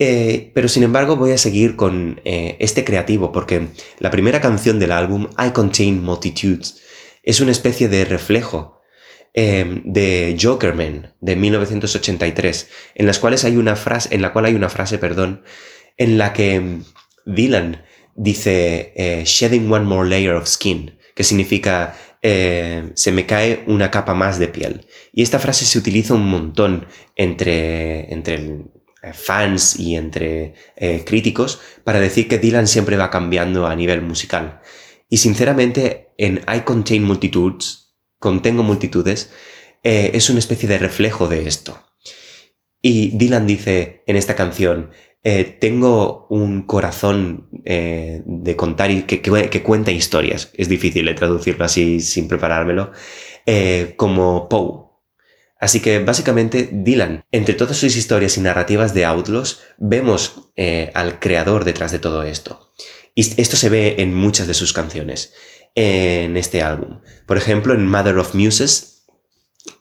Eh, 0.00 0.50
pero 0.54 0.66
sin 0.66 0.82
embargo 0.82 1.16
voy 1.16 1.30
a 1.30 1.38
seguir 1.38 1.76
con 1.76 2.20
eh, 2.24 2.56
este 2.58 2.84
creativo 2.84 3.30
porque 3.30 3.68
la 4.00 4.10
primera 4.10 4.40
canción 4.40 4.80
del 4.80 4.90
álbum, 4.90 5.28
I 5.38 5.50
Contain 5.50 6.02
Multitudes, 6.02 6.82
es 7.22 7.40
una 7.40 7.52
especie 7.52 7.88
de 7.88 8.04
reflejo 8.04 8.79
eh, 9.34 9.82
de 9.84 10.36
Jokerman 10.40 11.14
de 11.20 11.36
1983, 11.36 12.68
en 12.94 13.06
las 13.06 13.18
cuales 13.18 13.44
hay 13.44 13.56
una 13.56 13.76
frase, 13.76 14.14
en 14.14 14.22
la 14.22 14.32
cual 14.32 14.46
hay 14.46 14.54
una 14.54 14.68
frase, 14.68 14.98
perdón, 14.98 15.42
en 15.96 16.18
la 16.18 16.32
que 16.32 16.60
mm, 16.60 16.84
Dylan 17.26 17.84
dice 18.16 19.22
shedding 19.24 19.70
one 19.70 19.84
more 19.84 20.08
layer 20.08 20.34
of 20.34 20.46
skin 20.46 20.98
que 21.14 21.24
significa 21.24 21.94
eh, 22.22 22.92
se 22.94 23.12
me 23.12 23.26
cae 23.26 23.64
una 23.66 23.90
capa 23.90 24.14
más 24.14 24.38
de 24.38 24.48
piel. 24.48 24.86
Y 25.12 25.22
esta 25.22 25.38
frase 25.38 25.64
se 25.64 25.78
utiliza 25.78 26.14
un 26.14 26.28
montón 26.28 26.86
entre, 27.16 28.12
entre 28.12 28.36
eh, 29.02 29.12
fans 29.12 29.78
y 29.78 29.96
entre 29.96 30.54
eh, 30.76 31.04
críticos 31.06 31.60
para 31.84 32.00
decir 32.00 32.28
que 32.28 32.38
Dylan 32.38 32.66
siempre 32.66 32.96
va 32.96 33.10
cambiando 33.10 33.66
a 33.66 33.76
nivel 33.76 34.02
musical. 34.02 34.60
Y 35.08 35.18
sinceramente, 35.18 36.12
en 36.18 36.40
I 36.48 36.60
Contain 36.60 37.02
Multitudes, 37.02 37.89
contengo 38.20 38.62
multitudes, 38.62 39.32
es 39.82 40.30
una 40.30 40.38
especie 40.38 40.68
de 40.68 40.78
reflejo 40.78 41.26
de 41.26 41.48
esto. 41.48 41.82
Y 42.82 43.16
Dylan 43.16 43.46
dice 43.46 44.02
en 44.06 44.16
esta 44.16 44.36
canción, 44.36 44.90
eh, 45.22 45.44
tengo 45.44 46.26
un 46.30 46.62
corazón 46.62 47.50
eh, 47.66 48.22
de 48.24 48.56
contar 48.56 48.90
y 48.90 49.02
que, 49.02 49.62
cuenta 49.62 49.90
historias. 49.90 50.50
Es 50.54 50.68
difícil 50.68 51.14
traducirlo 51.14 51.64
así 51.64 52.00
sin 52.00 52.26
preparármelo. 52.26 52.92
Eh, 53.44 53.94
como 53.96 54.48
Poe. 54.48 54.88
Así 55.58 55.80
que 55.80 55.98
básicamente 55.98 56.70
Dylan, 56.72 57.24
entre 57.32 57.54
todas 57.54 57.76
sus 57.76 57.94
historias 57.96 58.38
y 58.38 58.40
narrativas 58.40 58.94
de 58.94 59.04
Outlaws, 59.04 59.60
vemos 59.76 60.50
al 60.94 61.20
creador 61.20 61.64
detrás 61.64 61.92
de 61.92 61.98
todo 61.98 62.22
esto. 62.22 62.72
Y 63.14 63.40
esto 63.40 63.56
se 63.56 63.68
ve 63.68 63.96
en 63.98 64.14
muchas 64.14 64.46
de 64.46 64.54
sus 64.54 64.72
canciones 64.72 65.34
en 65.74 66.36
este 66.36 66.62
álbum. 66.62 67.00
Por 67.26 67.36
ejemplo, 67.36 67.74
en 67.74 67.86
Mother 67.86 68.18
of 68.18 68.34
Muses, 68.34 69.06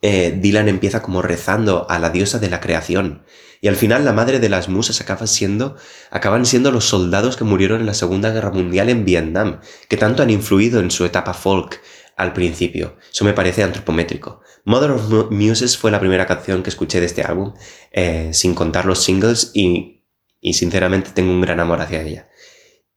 Dylan 0.01 0.69
empieza 0.69 1.01
como 1.01 1.21
rezando 1.21 1.89
a 1.89 1.99
la 1.99 2.09
diosa 2.09 2.39
de 2.39 2.49
la 2.49 2.59
creación 2.59 3.23
y 3.61 3.67
al 3.67 3.75
final 3.75 4.05
la 4.05 4.13
madre 4.13 4.39
de 4.39 4.49
las 4.49 4.69
musas 4.69 5.01
acaba 5.01 5.27
siendo, 5.27 5.75
acaban 6.11 6.45
siendo 6.45 6.71
los 6.71 6.85
soldados 6.85 7.35
que 7.35 7.43
murieron 7.43 7.81
en 7.81 7.85
la 7.85 7.93
Segunda 7.93 8.31
Guerra 8.31 8.51
Mundial 8.51 8.89
en 8.89 9.03
Vietnam, 9.03 9.59
que 9.89 9.97
tanto 9.97 10.23
han 10.23 10.29
influido 10.29 10.79
en 10.79 10.91
su 10.91 11.03
etapa 11.03 11.33
folk 11.33 11.81
al 12.15 12.33
principio. 12.33 12.97
Eso 13.11 13.25
me 13.25 13.33
parece 13.33 13.63
antropométrico. 13.63 14.41
Mother 14.63 14.91
of 14.91 15.31
Muses 15.31 15.77
fue 15.77 15.91
la 15.91 15.99
primera 15.99 16.25
canción 16.25 16.63
que 16.63 16.69
escuché 16.69 16.99
de 16.99 17.05
este 17.05 17.23
álbum, 17.23 17.53
eh, 17.91 18.29
sin 18.33 18.55
contar 18.55 18.85
los 18.85 19.03
singles, 19.03 19.51
y, 19.53 20.05
y 20.39 20.53
sinceramente 20.53 21.11
tengo 21.13 21.31
un 21.31 21.41
gran 21.41 21.59
amor 21.59 21.81
hacia 21.81 22.01
ella. 22.01 22.29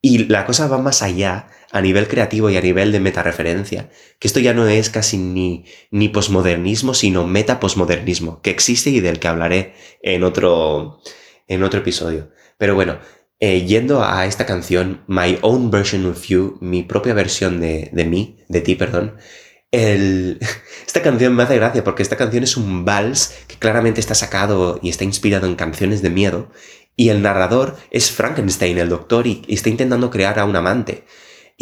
Y 0.01 0.27
la 0.27 0.45
cosa 0.47 0.69
va 0.69 0.79
más 0.79 1.03
allá 1.03 1.49
a 1.73 1.81
nivel 1.81 2.07
creativo 2.07 2.51
y 2.51 2.57
a 2.57 2.61
nivel 2.61 2.93
de 2.93 3.01
metareferencia, 3.01 3.91
que 4.19 4.29
esto 4.29 4.39
ya 4.39 4.55
no 4.55 4.69
es 4.69 4.91
casi 4.91 5.17
ni, 5.17 5.65
ni 5.91 6.09
posmodernismo, 6.09 6.95
sino 6.95 7.27
metaposmodernismo, 7.27 8.41
que 8.43 8.51
existe 8.51 8.91
y 8.91 9.01
del 9.01 9.19
que 9.19 9.29
hablaré 9.29 9.75
en 10.03 10.23
otro, 10.23 11.01
en 11.49 11.63
otro 11.63 11.81
episodio. 11.81 12.31
Pero 12.59 12.75
bueno, 12.75 12.99
eh, 13.41 13.65
yendo 13.67 14.05
a 14.05 14.27
esta 14.27 14.47
canción, 14.47 15.03
My 15.09 15.39
Own 15.41 15.71
Version 15.71 16.07
of 16.07 16.25
You, 16.27 16.59
mi 16.61 16.83
propia 16.83 17.15
versión 17.15 17.61
de, 17.61 17.91
de 17.93 18.05
mí, 18.05 18.39
de 18.49 18.61
ti, 18.61 18.75
perdón, 18.75 19.17
esta 19.73 21.01
canción 21.03 21.35
me 21.35 21.45
hace 21.45 21.57
gracia 21.57 21.83
porque 21.83 22.03
esta 22.03 22.19
canción 22.19 22.45
es 22.45 22.59
un 22.59 22.85
vals 22.85 23.35
que 23.49 23.57
claramente 23.57 24.01
está 24.01 24.15
sacado 24.15 24.79
y 24.83 24.91
está 24.91 25.05
inspirado 25.05 25.47
en 25.47 25.55
canciones 25.55 26.03
de 26.03 26.11
miedo 26.11 26.51
y 26.95 27.09
el 27.09 27.23
narrador 27.23 27.77
es 27.91 28.11
Frankenstein, 28.11 28.79
el 28.79 28.91
doctor, 28.91 29.27
y, 29.27 29.43
está 29.49 29.71
intentando 29.71 30.11
crear 30.11 30.39
a 30.39 30.45
un 30.45 30.57
amante. 30.57 31.05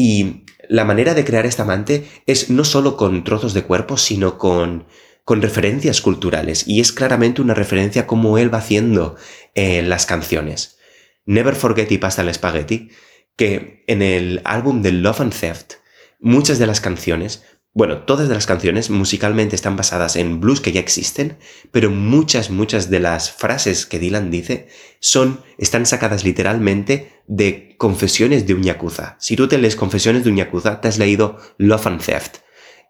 Y 0.02 0.46
la 0.66 0.86
manera 0.86 1.12
de 1.12 1.26
crear 1.26 1.44
este 1.44 1.60
amante 1.60 2.08
es 2.24 2.48
no 2.48 2.64
solo 2.64 2.96
con 2.96 3.22
trozos 3.22 3.52
de 3.52 3.64
cuerpo, 3.64 3.98
sino 3.98 4.38
con, 4.38 4.86
con 5.26 5.42
referencias 5.42 6.00
culturales. 6.00 6.66
Y 6.66 6.80
es 6.80 6.90
claramente 6.90 7.42
una 7.42 7.52
referencia 7.52 8.06
como 8.06 8.38
él 8.38 8.52
va 8.52 8.58
haciendo 8.60 9.16
en 9.54 9.90
las 9.90 10.06
canciones. 10.06 10.78
Never 11.26 11.54
Forget 11.54 11.92
y 11.92 11.98
Pasta 11.98 12.22
el 12.22 12.32
Spaghetti, 12.32 12.88
que 13.36 13.84
en 13.88 14.00
el 14.00 14.40
álbum 14.44 14.80
de 14.80 14.92
Love 14.92 15.20
and 15.20 15.38
Theft, 15.38 15.74
muchas 16.18 16.58
de 16.58 16.66
las 16.66 16.80
canciones 16.80 17.44
bueno, 17.72 18.02
todas 18.02 18.28
las 18.28 18.46
canciones 18.46 18.90
musicalmente 18.90 19.54
están 19.54 19.76
basadas 19.76 20.16
en 20.16 20.40
blues 20.40 20.60
que 20.60 20.72
ya 20.72 20.80
existen, 20.80 21.38
pero 21.70 21.90
muchas, 21.90 22.50
muchas 22.50 22.90
de 22.90 22.98
las 22.98 23.30
frases 23.30 23.86
que 23.86 24.00
Dylan 24.00 24.30
dice 24.30 24.68
son, 24.98 25.40
están 25.56 25.86
sacadas 25.86 26.24
literalmente 26.24 27.22
de 27.28 27.76
confesiones 27.78 28.46
de 28.46 28.54
un 28.54 28.64
yakuza. 28.64 29.16
Si 29.20 29.36
tú 29.36 29.46
te 29.46 29.56
lees 29.56 29.76
confesiones 29.76 30.24
de 30.24 30.30
un 30.30 30.36
yakuza, 30.36 30.80
te 30.80 30.88
has 30.88 30.98
leído 30.98 31.38
Love 31.58 31.86
and 31.86 32.04
Theft. 32.04 32.38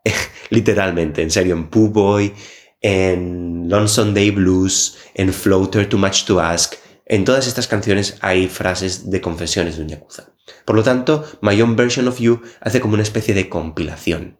literalmente, 0.50 1.20
en 1.20 1.30
serio, 1.30 1.54
en 1.54 1.68
Pooh 1.68 1.90
Boy, 1.90 2.32
en 2.80 3.68
Lonesome 3.68 4.12
Day 4.14 4.30
Blues, 4.30 4.96
en 5.14 5.32
Floater, 5.34 5.88
Too 5.90 5.98
Much 5.98 6.24
to 6.24 6.40
Ask. 6.40 6.74
En 7.04 7.26
todas 7.26 7.46
estas 7.46 7.68
canciones 7.68 8.16
hay 8.22 8.46
frases 8.48 9.10
de 9.10 9.20
confesiones 9.20 9.76
de 9.76 9.82
un 9.82 9.88
yakuza. 9.88 10.32
Por 10.64 10.76
lo 10.76 10.82
tanto, 10.82 11.24
My 11.42 11.60
Own 11.60 11.76
Version 11.76 12.08
of 12.08 12.18
You 12.18 12.40
hace 12.60 12.80
como 12.80 12.94
una 12.94 13.02
especie 13.02 13.34
de 13.34 13.50
compilación. 13.50 14.38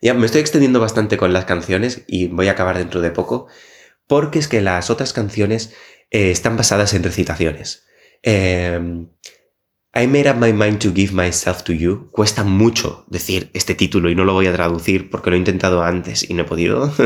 Ya 0.00 0.14
me 0.14 0.26
estoy 0.26 0.40
extendiendo 0.40 0.80
bastante 0.80 1.16
con 1.16 1.32
las 1.32 1.44
canciones 1.44 2.04
y 2.06 2.28
voy 2.28 2.48
a 2.48 2.52
acabar 2.52 2.78
dentro 2.78 3.00
de 3.00 3.10
poco, 3.10 3.48
porque 4.06 4.38
es 4.38 4.48
que 4.48 4.60
las 4.60 4.88
otras 4.88 5.12
canciones 5.12 5.74
eh, 6.10 6.30
están 6.30 6.56
basadas 6.56 6.94
en 6.94 7.02
recitaciones. 7.02 7.84
Em, 8.22 9.08
I 9.94 10.06
made 10.06 10.30
up 10.30 10.36
my 10.36 10.52
mind 10.52 10.78
to 10.80 10.92
give 10.94 11.12
myself 11.12 11.62
to 11.64 11.72
you. 11.72 12.10
Cuesta 12.12 12.44
mucho 12.44 13.04
decir 13.08 13.50
este 13.52 13.74
título 13.74 14.08
y 14.08 14.14
no 14.14 14.24
lo 14.24 14.32
voy 14.32 14.46
a 14.46 14.52
traducir 14.52 15.10
porque 15.10 15.30
lo 15.30 15.36
he 15.36 15.38
intentado 15.38 15.82
antes 15.82 16.28
y 16.28 16.34
no 16.34 16.42
he 16.42 16.46
podido. 16.46 16.92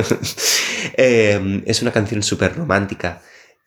Em, 0.97 1.63
es 1.67 1.81
una 1.81 1.93
canción 1.93 2.23
súper 2.23 2.55
romántica 2.57 3.23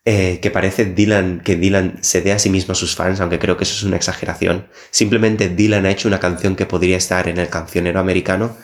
eh, 0.05 0.39
que 0.39 0.51
parece 0.51 0.85
Dylan, 0.85 1.41
que 1.41 1.55
Dylan 1.57 1.97
se 2.01 2.21
dé 2.21 2.31
a 2.31 2.39
sí 2.39 2.49
mismo 2.49 2.73
a 2.73 2.75
sus 2.75 2.95
fans, 2.95 3.19
aunque 3.19 3.39
creo 3.39 3.57
que 3.57 3.65
eso 3.65 3.75
es 3.75 3.83
una 3.83 3.97
exageración. 3.97 4.67
Simplemente 4.91 5.49
Dylan 5.49 5.85
ha 5.85 5.91
hecho 5.91 6.07
una 6.07 6.19
canción 6.19 6.55
que 6.55 6.65
podría 6.65 6.95
estar 6.95 7.27
en 7.27 7.39
el 7.39 7.49
cancionero 7.49 7.99
americano 7.99 8.55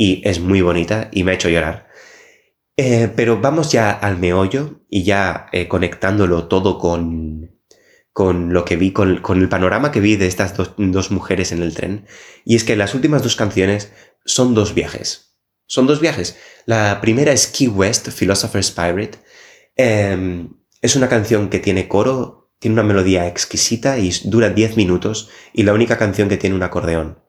y 0.00 0.22
es 0.26 0.40
muy 0.40 0.62
bonita 0.62 1.10
y 1.12 1.24
me 1.24 1.32
ha 1.32 1.34
hecho 1.34 1.50
llorar. 1.50 1.86
Eh, 2.78 3.12
pero 3.14 3.38
vamos 3.38 3.70
ya 3.70 3.90
al 3.90 4.16
meollo 4.16 4.80
y 4.88 5.02
ya 5.02 5.48
eh, 5.52 5.68
conectándolo 5.68 6.48
todo 6.48 6.78
con, 6.78 7.60
con 8.10 8.54
lo 8.54 8.64
que 8.64 8.76
vi, 8.76 8.92
con, 8.92 9.10
el 9.10 9.48
panorama 9.50 9.92
que 9.92 10.00
vi 10.00 10.16
de 10.16 10.26
estas 10.26 10.56
dos, 10.56 10.72
dos, 10.78 11.10
mujeres 11.10 11.52
en 11.52 11.62
el 11.62 11.74
tren. 11.74 12.06
Y 12.46 12.56
es 12.56 12.64
que 12.64 12.76
las 12.76 12.94
últimas 12.94 13.22
dos 13.22 13.36
canciones 13.36 13.92
son 14.24 14.54
dos 14.54 14.72
viajes. 14.72 15.36
Son 15.66 15.86
dos 15.86 16.00
viajes. 16.00 16.38
La 16.64 17.02
primera 17.02 17.32
es 17.32 17.46
Key 17.46 17.68
West, 17.68 18.08
Philosopher's 18.08 18.70
Pirate. 18.70 19.18
Em, 19.76 20.54
es 20.80 20.96
una 20.96 21.10
canción 21.10 21.50
que 21.50 21.58
tiene 21.58 21.88
coro, 21.88 22.54
tiene 22.58 22.72
una 22.72 22.84
melodía 22.84 23.28
exquisita 23.28 23.98
y 23.98 24.10
dura 24.24 24.48
10 24.48 24.78
minutos 24.78 25.28
y 25.52 25.64
la 25.64 25.74
única 25.74 25.98
canción 25.98 26.30
que 26.30 26.38
tiene 26.38 26.56
un 26.56 26.62
acordeón. 26.62 27.19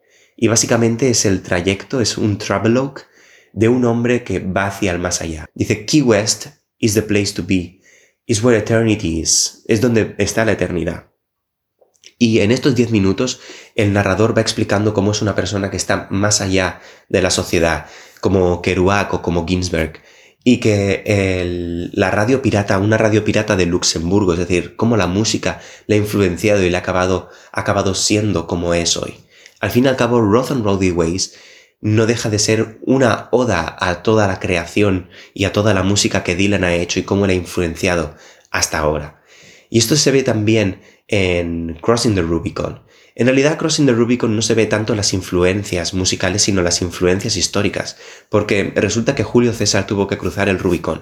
Y 0.41 0.47
básicamente 0.47 1.12
es 1.12 1.25
el 1.25 1.43
trayecto, 1.43 2.01
es 2.01 2.17
un 2.17 2.39
travelogue 2.39 3.04
de 3.54 3.69
un 3.69 3.86
hombre 3.86 4.23
que 4.23 4.39
va 4.39 4.65
hacia 4.65 4.91
el 4.91 4.97
más 4.97 5.21
allá. 5.21 5.45
Dice, 5.54 5.86
Key 5.86 6.01
West 6.01 6.47
is 6.80 6.95
the 6.95 7.04
place 7.04 7.32
to 7.36 7.43
be, 7.45 7.80
is 8.25 8.43
where 8.43 8.58
eternity 8.58 9.19
is, 9.19 9.63
es 9.67 9.82
donde 9.82 10.15
está 10.17 10.43
la 10.43 10.54
eternidad. 10.54 11.12
Y 12.17 12.39
en 12.39 12.49
estos 12.49 12.73
10 12.73 12.89
minutos 12.89 13.39
el 13.75 13.93
narrador 13.93 14.36
va 14.36 14.41
explicando 14.41 14.95
cómo 14.95 15.12
es 15.12 15.21
una 15.21 15.36
persona 15.36 15.69
que 15.69 15.77
está 15.77 16.08
más 16.10 16.41
allá 16.41 16.82
de 17.08 17.21
la 17.21 17.30
sociedad, 17.30 17.86
como 18.19 18.63
Kerouac 18.63 19.13
o 19.13 19.21
como 19.21 19.45
Ginsberg, 19.47 20.01
y 20.43 20.58
que 20.58 21.91
la 21.93 22.10
radio 22.10 22.41
pirata, 22.41 22.80
una 22.80 22.97
radio 22.97 23.23
pirata 23.23 23.56
de 23.56 23.67
Luxemburgo, 23.67 24.34
es 24.34 24.39
decir, 24.39 24.75
cómo 24.75 24.97
la 24.97 25.06
música 25.06 25.62
le 25.86 25.97
ha 25.97 25.99
influenciado 25.99 26.63
y 26.63 26.71
le 26.71 26.77
ha 26.77 26.80
acabado, 26.80 27.30
acabado 27.51 27.93
siendo 27.93 28.47
como 28.47 28.73
es 28.73 28.97
hoy. 28.97 29.19
Al 29.62 29.71
fin 29.71 29.86
y 29.86 29.88
al 29.88 29.95
cabo, 29.95 30.19
Roth 30.19 30.52
and 30.52 30.65
Rowdy 30.65 30.91
Ways 30.91 31.36
no 31.82 32.06
deja 32.08 32.30
de 32.30 32.39
ser 32.39 32.80
una 32.82 33.30
oda 33.32 33.76
a 33.80 34.04
toda 34.04 34.28
la 34.28 34.39
creación 34.39 35.10
y 35.34 35.45
a 35.45 35.54
toda 35.54 35.74
la 35.74 35.84
música 35.84 36.24
que 36.24 36.36
Dylan 36.36 36.63
ha 36.63 36.76
hecho 36.76 37.00
y 37.00 37.04
cómo 37.04 37.26
le 37.26 37.34
ha 37.34 37.38
influenciado 37.38 38.15
hasta 38.50 38.80
ahora. 38.80 39.21
Y 39.69 39.80
esto 39.80 39.95
se 39.95 40.12
ve 40.12 40.24
también 40.24 40.82
en 41.08 41.78
Crossing 41.82 42.15
the 42.15 42.21
Rubicon. 42.21 42.82
En 43.15 43.28
realidad, 43.28 43.58
Crossing 43.58 43.86
the 43.86 43.93
Rubicon 43.93 44.36
no 44.36 44.41
se 44.41 44.54
ve 44.54 44.65
tanto 44.65 44.95
las 44.95 45.13
influencias 45.13 45.93
musicales, 45.93 46.43
sino 46.43 46.62
las 46.62 46.82
influencias 46.82 47.38
históricas, 47.38 47.97
porque 48.30 48.71
resulta 48.76 49.15
que 49.15 49.24
Julio 49.24 49.54
César 49.54 49.86
tuvo 49.86 50.08
que 50.08 50.17
cruzar 50.17 50.50
el 50.50 50.60
Rubicon, 50.60 51.02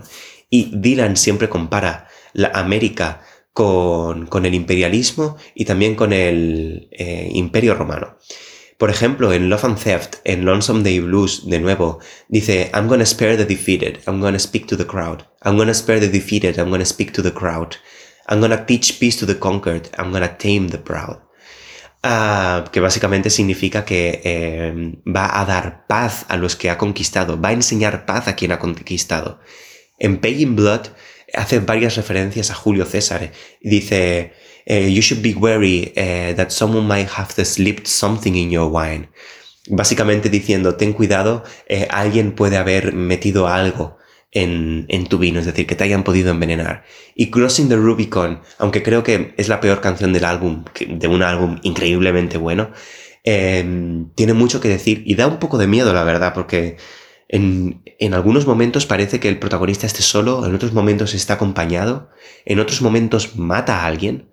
y 0.49 0.71
Dylan 0.75 1.17
siempre 1.17 1.49
compara 1.49 2.07
la 2.33 2.51
América 2.53 3.21
con, 3.53 4.45
el 4.45 4.53
imperialismo 4.53 5.37
y 5.55 5.65
también 5.65 5.95
con 5.95 6.13
el 6.13 6.89
eh, 6.91 7.29
imperio 7.33 7.75
romano. 7.75 8.17
Por 8.77 8.89
ejemplo, 8.89 9.33
en 9.33 9.49
Love 9.49 9.65
and 9.65 9.77
Theft, 9.77 10.15
en 10.23 10.45
Lonesome 10.45 10.83
Day 10.83 11.01
Blues, 11.01 11.49
de 11.49 11.59
nuevo, 11.59 11.99
dice, 12.29 12.71
I'm 12.73 12.87
gonna 12.87 13.05
spare 13.05 13.35
the 13.35 13.45
defeated, 13.45 13.99
I'm 14.07 14.21
gonna 14.21 14.39
speak 14.39 14.67
to 14.67 14.77
the 14.77 14.85
crowd. 14.85 15.25
I'm 15.43 15.57
gonna 15.57 15.73
spare 15.73 15.99
the 15.99 16.07
defeated, 16.07 16.57
I'm 16.57 16.69
gonna 16.69 16.85
speak 16.85 17.11
to 17.13 17.21
the 17.21 17.33
crowd. 17.33 17.75
I'm 18.29 18.39
gonna 18.39 18.65
teach 18.65 18.97
peace 18.99 19.17
to 19.19 19.25
the 19.25 19.37
conquered, 19.37 19.89
I'm 19.97 20.13
gonna 20.13 20.37
tame 20.37 20.69
the 20.69 20.77
proud. 20.77 21.17
Ah, 22.01 22.63
que 22.71 22.79
básicamente 22.79 23.29
significa 23.29 23.83
que 23.83 24.21
eh, 24.23 25.01
va 25.05 25.41
a 25.41 25.43
dar 25.43 25.85
paz 25.87 26.25
a 26.29 26.37
los 26.37 26.55
que 26.55 26.69
ha 26.69 26.77
conquistado, 26.77 27.41
va 27.41 27.49
a 27.49 27.53
enseñar 27.53 28.05
paz 28.05 28.29
a 28.29 28.35
quien 28.37 28.53
ha 28.53 28.59
conquistado. 28.59 29.41
En 29.97 30.21
Paying 30.21 30.55
Blood 30.55 30.87
hace 31.33 31.59
varias 31.59 31.95
referencias 31.95 32.51
a 32.51 32.55
Julio 32.55 32.85
César. 32.85 33.31
Dice, 33.61 34.33
eh, 34.65 34.91
you 34.91 35.01
should 35.01 35.23
be 35.23 35.33
wary 35.33 35.91
eh, 35.95 36.33
that 36.35 36.49
someone 36.49 36.87
might 36.87 37.09
have 37.09 37.31
slipped 37.45 37.87
something 37.87 38.35
in 38.35 38.51
your 38.51 38.69
wine. 38.71 39.09
Básicamente 39.67 40.29
diciendo, 40.29 40.75
ten 40.75 40.93
cuidado, 40.93 41.43
alguien 41.89 42.33
puede 42.33 42.57
haber 42.57 42.93
metido 42.93 43.47
algo 43.47 43.97
en, 44.31 44.85
en, 44.87 45.05
tu 45.05 45.19
vino, 45.19 45.39
es 45.39 45.45
decir, 45.45 45.67
que 45.67 45.75
te 45.75 45.83
hayan 45.83 46.03
podido 46.03 46.31
envenenar. 46.31 46.83
Y 47.13 47.29
Crossing 47.29 47.69
the 47.69 47.75
Rubicon, 47.75 48.41
aunque 48.57 48.81
creo 48.81 49.03
que 49.03 49.33
es 49.37 49.47
la 49.47 49.59
peor 49.59 49.79
canción 49.79 50.11
del 50.11 50.25
álbum, 50.25 50.65
de 50.87 51.07
un 51.07 51.21
álbum 51.21 51.59
increíblemente 51.61 52.37
bueno, 52.39 52.71
tiene 53.23 54.33
mucho 54.33 54.59
que 54.59 54.69
decir 54.69 55.03
y 55.05 55.15
da 55.15 55.27
un 55.27 55.37
poco 55.37 55.57
de 55.57 55.67
miedo, 55.67 55.93
la 55.93 56.03
verdad, 56.03 56.33
porque 56.33 56.77
en, 57.29 58.13
algunos 58.13 58.47
momentos 58.47 58.87
parece 58.87 59.19
que 59.19 59.29
el 59.29 59.37
protagonista 59.37 59.85
esté 59.85 60.01
solo, 60.01 60.45
en 60.45 60.55
otros 60.55 60.73
momentos 60.73 61.13
está 61.13 61.35
acompañado, 61.35 62.09
en 62.43 62.59
otros 62.59 62.81
momentos 62.81 63.35
mata 63.35 63.81
a 63.81 63.85
alguien. 63.85 64.31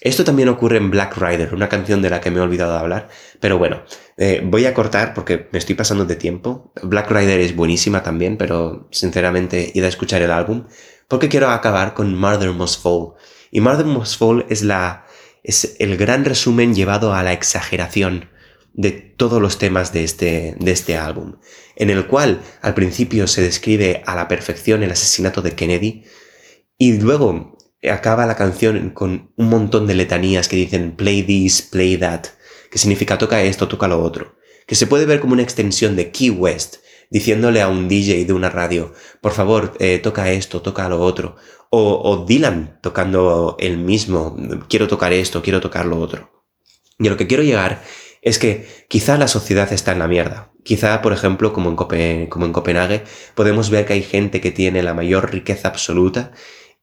Esto 0.00 0.22
también 0.22 0.48
ocurre 0.48 0.76
en 0.76 0.90
Black 0.90 1.16
Rider, 1.16 1.54
una 1.54 1.68
canción 1.68 2.02
de 2.02 2.10
la 2.10 2.20
que 2.20 2.30
me 2.30 2.38
he 2.38 2.42
olvidado 2.42 2.72
de 2.72 2.78
hablar, 2.78 3.08
pero 3.40 3.58
bueno, 3.58 3.82
eh, 4.16 4.42
voy 4.44 4.64
a 4.66 4.74
cortar 4.74 5.12
porque 5.12 5.48
me 5.50 5.58
estoy 5.58 5.74
pasando 5.74 6.04
de 6.04 6.14
tiempo. 6.14 6.72
Black 6.82 7.10
Rider 7.10 7.40
es 7.40 7.56
buenísima 7.56 8.02
también, 8.04 8.36
pero 8.36 8.88
sinceramente 8.92 9.72
id 9.74 9.82
a 9.82 9.88
escuchar 9.88 10.22
el 10.22 10.30
álbum, 10.30 10.66
porque 11.08 11.28
quiero 11.28 11.50
acabar 11.50 11.94
con 11.94 12.14
Murder 12.16 12.52
Must 12.52 12.80
Fall. 12.80 13.14
Y 13.50 13.60
Murder 13.60 13.86
Must 13.86 14.18
Fall 14.18 14.46
es, 14.48 14.62
la, 14.62 15.06
es 15.42 15.74
el 15.80 15.96
gran 15.96 16.24
resumen 16.24 16.74
llevado 16.74 17.12
a 17.12 17.24
la 17.24 17.32
exageración 17.32 18.28
de 18.76 18.92
todos 18.92 19.40
los 19.40 19.58
temas 19.58 19.92
de 19.92 20.04
este, 20.04 20.54
de 20.60 20.70
este 20.70 20.96
álbum, 20.96 21.36
en 21.76 21.88
el 21.88 22.06
cual 22.06 22.42
al 22.60 22.74
principio 22.74 23.26
se 23.26 23.40
describe 23.42 24.02
a 24.04 24.14
la 24.14 24.28
perfección 24.28 24.82
el 24.82 24.92
asesinato 24.92 25.40
de 25.40 25.54
Kennedy, 25.54 26.04
y 26.76 26.98
luego 26.98 27.56
acaba 27.90 28.26
la 28.26 28.36
canción 28.36 28.90
con 28.90 29.32
un 29.36 29.48
montón 29.48 29.86
de 29.86 29.94
letanías 29.94 30.48
que 30.48 30.56
dicen 30.56 30.94
play 30.94 31.22
this, 31.22 31.62
play 31.62 31.96
that, 31.96 32.26
que 32.70 32.78
significa 32.78 33.16
toca 33.16 33.42
esto, 33.42 33.66
toca 33.66 33.88
lo 33.88 34.02
otro, 34.02 34.36
que 34.66 34.74
se 34.74 34.86
puede 34.86 35.06
ver 35.06 35.20
como 35.20 35.32
una 35.32 35.42
extensión 35.42 35.96
de 35.96 36.10
Key 36.10 36.30
West, 36.30 36.76
diciéndole 37.10 37.62
a 37.62 37.68
un 37.68 37.88
DJ 37.88 38.26
de 38.26 38.32
una 38.34 38.50
radio, 38.50 38.92
por 39.22 39.32
favor, 39.32 39.72
eh, 39.78 39.98
toca 40.00 40.30
esto, 40.32 40.60
toca 40.60 40.86
lo 40.90 41.00
otro, 41.00 41.36
o, 41.70 42.02
o 42.04 42.26
Dylan 42.26 42.78
tocando 42.82 43.56
el 43.58 43.78
mismo, 43.78 44.36
quiero 44.68 44.86
tocar 44.86 45.14
esto, 45.14 45.42
quiero 45.42 45.60
tocar 45.62 45.86
lo 45.86 45.98
otro. 45.98 46.44
Y 46.98 47.06
a 47.06 47.10
lo 47.10 47.16
que 47.16 47.26
quiero 47.26 47.42
llegar 47.42 47.82
es 48.26 48.40
que 48.40 48.66
quizá 48.88 49.16
la 49.18 49.28
sociedad 49.28 49.72
está 49.72 49.92
en 49.92 50.00
la 50.00 50.08
mierda. 50.08 50.50
Quizá, 50.64 51.00
por 51.00 51.12
ejemplo, 51.12 51.52
como 51.52 51.70
en, 51.92 52.26
Copenhague, 52.26 53.04
podemos 53.36 53.70
ver 53.70 53.86
que 53.86 53.92
hay 53.92 54.02
gente 54.02 54.40
que 54.40 54.50
tiene 54.50 54.82
la 54.82 54.94
mayor 54.94 55.30
riqueza 55.30 55.68
absoluta 55.68 56.32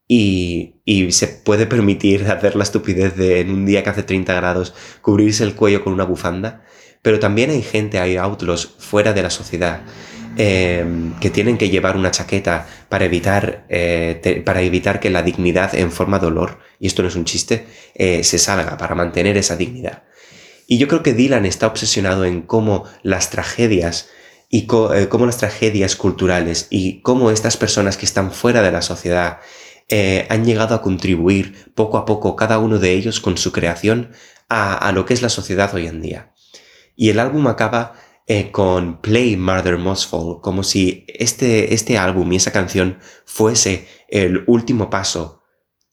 y, 0.07 0.79
se 1.11 1.27
puede 1.27 1.65
permitir 1.65 2.25
hacer 2.31 2.55
la 2.55 2.63
estupidez 2.63 3.17
de 3.17 3.41
en 3.41 3.51
un 3.51 3.65
día 3.65 3.83
que 3.83 3.89
hace 3.89 4.03
30 4.03 4.33
grados 4.33 4.73
cubrirse 5.01 5.43
el 5.43 5.53
cuello 5.53 5.83
con 5.83 5.91
una 5.91 6.05
bufanda, 6.05 6.63
pero 7.01 7.19
también 7.19 7.49
hay 7.49 7.61
gente, 7.61 7.99
hay 7.99 8.15
outlaws 8.15 8.75
fuera 8.79 9.11
de 9.11 9.23
la 9.23 9.29
sociedad 9.29 9.81
em, 10.37 11.13
que 11.19 11.29
tienen 11.29 11.57
que 11.57 11.69
llevar 11.69 11.97
una 11.97 12.11
chaqueta 12.11 12.67
para 12.87 13.03
evitar, 13.03 13.65
eh, 13.67 14.41
para 14.45 14.61
evitar 14.61 15.01
que 15.01 15.09
la 15.09 15.23
dignidad 15.23 15.75
en 15.75 15.91
forma 15.91 16.19
de 16.19 16.27
dolor, 16.27 16.59
y 16.79 16.87
esto 16.87 17.01
no 17.01 17.09
es 17.09 17.17
un 17.17 17.25
chiste, 17.25 17.67
eh, 17.95 18.23
se 18.23 18.39
salga, 18.39 18.77
para 18.77 18.95
mantener 18.95 19.35
esa 19.35 19.57
dignidad. 19.57 20.03
Y 20.73 20.79
yo 20.79 20.87
creo 20.87 21.03
que 21.03 21.13
Dylan 21.13 21.45
está 21.45 21.67
obsesionado 21.67 22.25
en 22.25 22.41
cómo 22.41 22.85
las 23.03 23.29
tragedias 23.29 24.09
y 24.49 24.65
eh, 24.95 25.07
cómo 25.07 25.27
las 25.27 25.37
tragedias 25.37 25.95
culturales 25.95 26.65
y 26.71 27.03
cómo 27.03 27.29
estas 27.29 27.57
personas 27.57 27.95
que 27.95 28.07
están 28.07 28.31
fuera 28.31 28.63
de 28.63 28.71
la 28.71 28.81
sociedad 28.81 29.37
eh, 29.87 30.25
han 30.31 30.45
llegado 30.45 30.73
a 30.73 30.81
contribuir 30.81 31.71
poco 31.75 31.99
a 31.99 32.05
poco 32.05 32.35
cada 32.35 32.57
uno 32.57 32.79
de 32.79 32.91
ellos 32.93 33.19
con 33.19 33.37
su 33.37 33.51
creación 33.51 34.13
a, 34.49 34.91
lo 34.93 35.05
que 35.05 35.13
es 35.13 35.21
la 35.21 35.29
sociedad 35.29 35.71
hoy 35.75 35.85
en 35.85 36.01
día. 36.01 36.33
Y 36.95 37.11
el 37.11 37.19
álbum 37.19 37.45
acaba 37.45 37.93
eh, 38.25 38.49
con 38.49 38.99
Play 38.99 39.37
Murder 39.37 39.77
Most 39.77 40.09
Fall, 40.09 40.41
como 40.41 40.63
si 40.63 41.05
este, 41.07 41.75
este 41.75 41.99
álbum 41.99 42.33
y 42.33 42.37
esa 42.37 42.51
canción 42.51 42.97
fuese 43.25 43.87
el 44.07 44.43
último 44.47 44.89
paso 44.89 45.43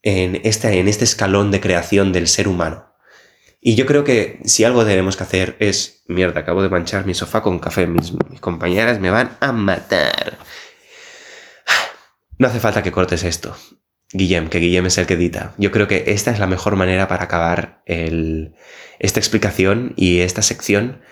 en 0.00 0.40
este, 0.42 0.80
en 0.80 0.88
este 0.88 1.04
escalón 1.04 1.50
de 1.50 1.60
creación 1.60 2.14
del 2.14 2.28
ser 2.28 2.48
humano. 2.48 2.89
Y 3.60 3.74
yo 3.74 3.84
creo 3.84 4.04
que 4.04 4.40
si 4.44 4.64
algo 4.64 4.84
tenemos 4.84 5.16
que 5.16 5.22
hacer 5.22 5.56
es, 5.58 6.02
mierda, 6.06 6.40
acabo 6.40 6.62
de 6.62 6.70
manchar 6.70 7.04
mi 7.04 7.12
sofá 7.12 7.42
con 7.42 7.58
café, 7.58 7.86
mis 7.86 8.12
compañeras 8.40 9.00
me 9.00 9.10
van 9.10 9.36
a 9.40 9.52
matar. 9.52 10.38
No 12.38 12.48
hace 12.48 12.58
falta 12.58 12.82
que 12.82 12.90
cortes 12.90 13.22
esto. 13.22 13.54
Guillem, 14.12 14.48
que 14.48 14.58
Guillem 14.58 14.86
es 14.86 14.96
el 14.96 15.06
que 15.06 15.14
edita. 15.14 15.54
Yo 15.58 15.70
creo 15.70 15.86
que 15.88 16.04
esta 16.08 16.30
es 16.30 16.38
la 16.38 16.46
mejor 16.46 16.74
manera 16.74 17.06
para 17.06 17.24
acabar 17.24 17.82
esta 17.86 19.20
explicación 19.20 19.92
y 19.94 20.20
esta 20.20 20.40
sección, 20.40 21.02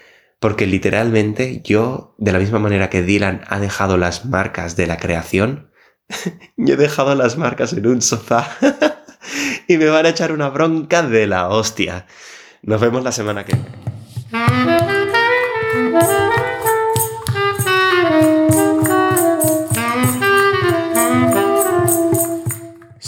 porque 0.41 0.67
literalmente 0.67 1.61
yo, 1.63 2.15
de 2.17 2.33
la 2.33 2.39
misma 2.39 2.59
manera 2.59 2.89
que 2.89 3.03
Dylan 3.03 3.43
ha 3.47 3.61
dejado 3.61 3.99
las 3.99 4.25
marcas 4.25 4.75
de 4.75 4.87
la 4.87 4.97
creación, 4.97 5.71
yo 6.57 6.75
he 6.75 6.79
dejado 6.79 7.15
las 7.15 7.37
marcas 7.37 7.75
en 7.75 7.87
un 7.87 8.01
sofá 8.01 8.57
y 9.69 9.77
me 9.77 9.87
van 9.87 10.07
a 10.07 10.09
echar 10.09 10.33
una 10.33 10.49
bronca 10.49 11.03
de 11.03 11.27
la 11.27 11.49
hostia. 11.49 12.07
Nos 12.63 12.81
vemos 12.81 13.03
la 13.05 13.13
semana 13.13 13.45
que 13.45 13.55
viene. 13.55 13.79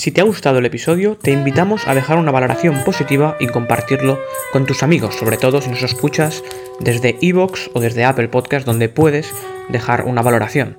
Si 0.01 0.13
te 0.13 0.23
ha 0.23 0.25
gustado 0.25 0.61
el 0.61 0.65
episodio, 0.65 1.19
te 1.19 1.31
invitamos 1.31 1.87
a 1.87 1.95
dejar 1.95 2.17
una 2.17 2.31
valoración 2.31 2.85
positiva 2.85 3.37
y 3.39 3.49
compartirlo 3.49 4.19
con 4.51 4.65
tus 4.65 4.83
amigos, 4.83 5.15
sobre 5.17 5.37
todo 5.37 5.61
si 5.61 5.69
nos 5.69 5.83
escuchas 5.83 6.43
desde 6.79 7.19
Evox 7.21 7.71
o 7.75 7.81
desde 7.81 8.05
Apple 8.05 8.29
Podcast, 8.29 8.65
donde 8.65 8.89
puedes 8.89 9.31
dejar 9.69 10.07
una 10.07 10.23
valoración. 10.23 10.79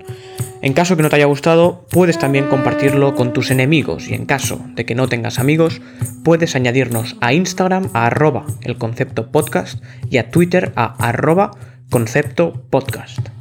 En 0.62 0.74
caso 0.74 0.96
que 0.96 1.02
no 1.02 1.10
te 1.10 1.16
haya 1.16 1.26
gustado, 1.26 1.88
puedes 1.90 2.20
también 2.20 2.48
compartirlo 2.48 3.16
con 3.16 3.34
tus 3.34 3.50
enemigos 3.50 4.08
y 4.08 4.14
en 4.14 4.28
caso 4.28 4.64
de 4.76 4.86
que 4.86 4.94
no 4.94 5.08
tengas 5.08 5.40
amigos, 5.40 5.82
puedes 6.24 6.56
añadirnos 6.56 7.18
a 7.20 7.34
Instagram 7.34 7.90
a 7.94 8.06
arroba 8.06 8.46
el 8.62 8.78
concepto 8.78 9.32
podcast 9.32 9.84
y 10.12 10.18
a 10.18 10.30
Twitter 10.30 10.72
a 10.76 10.94
arroba 11.08 11.52
concepto 11.90 12.54
podcast. 12.70 13.41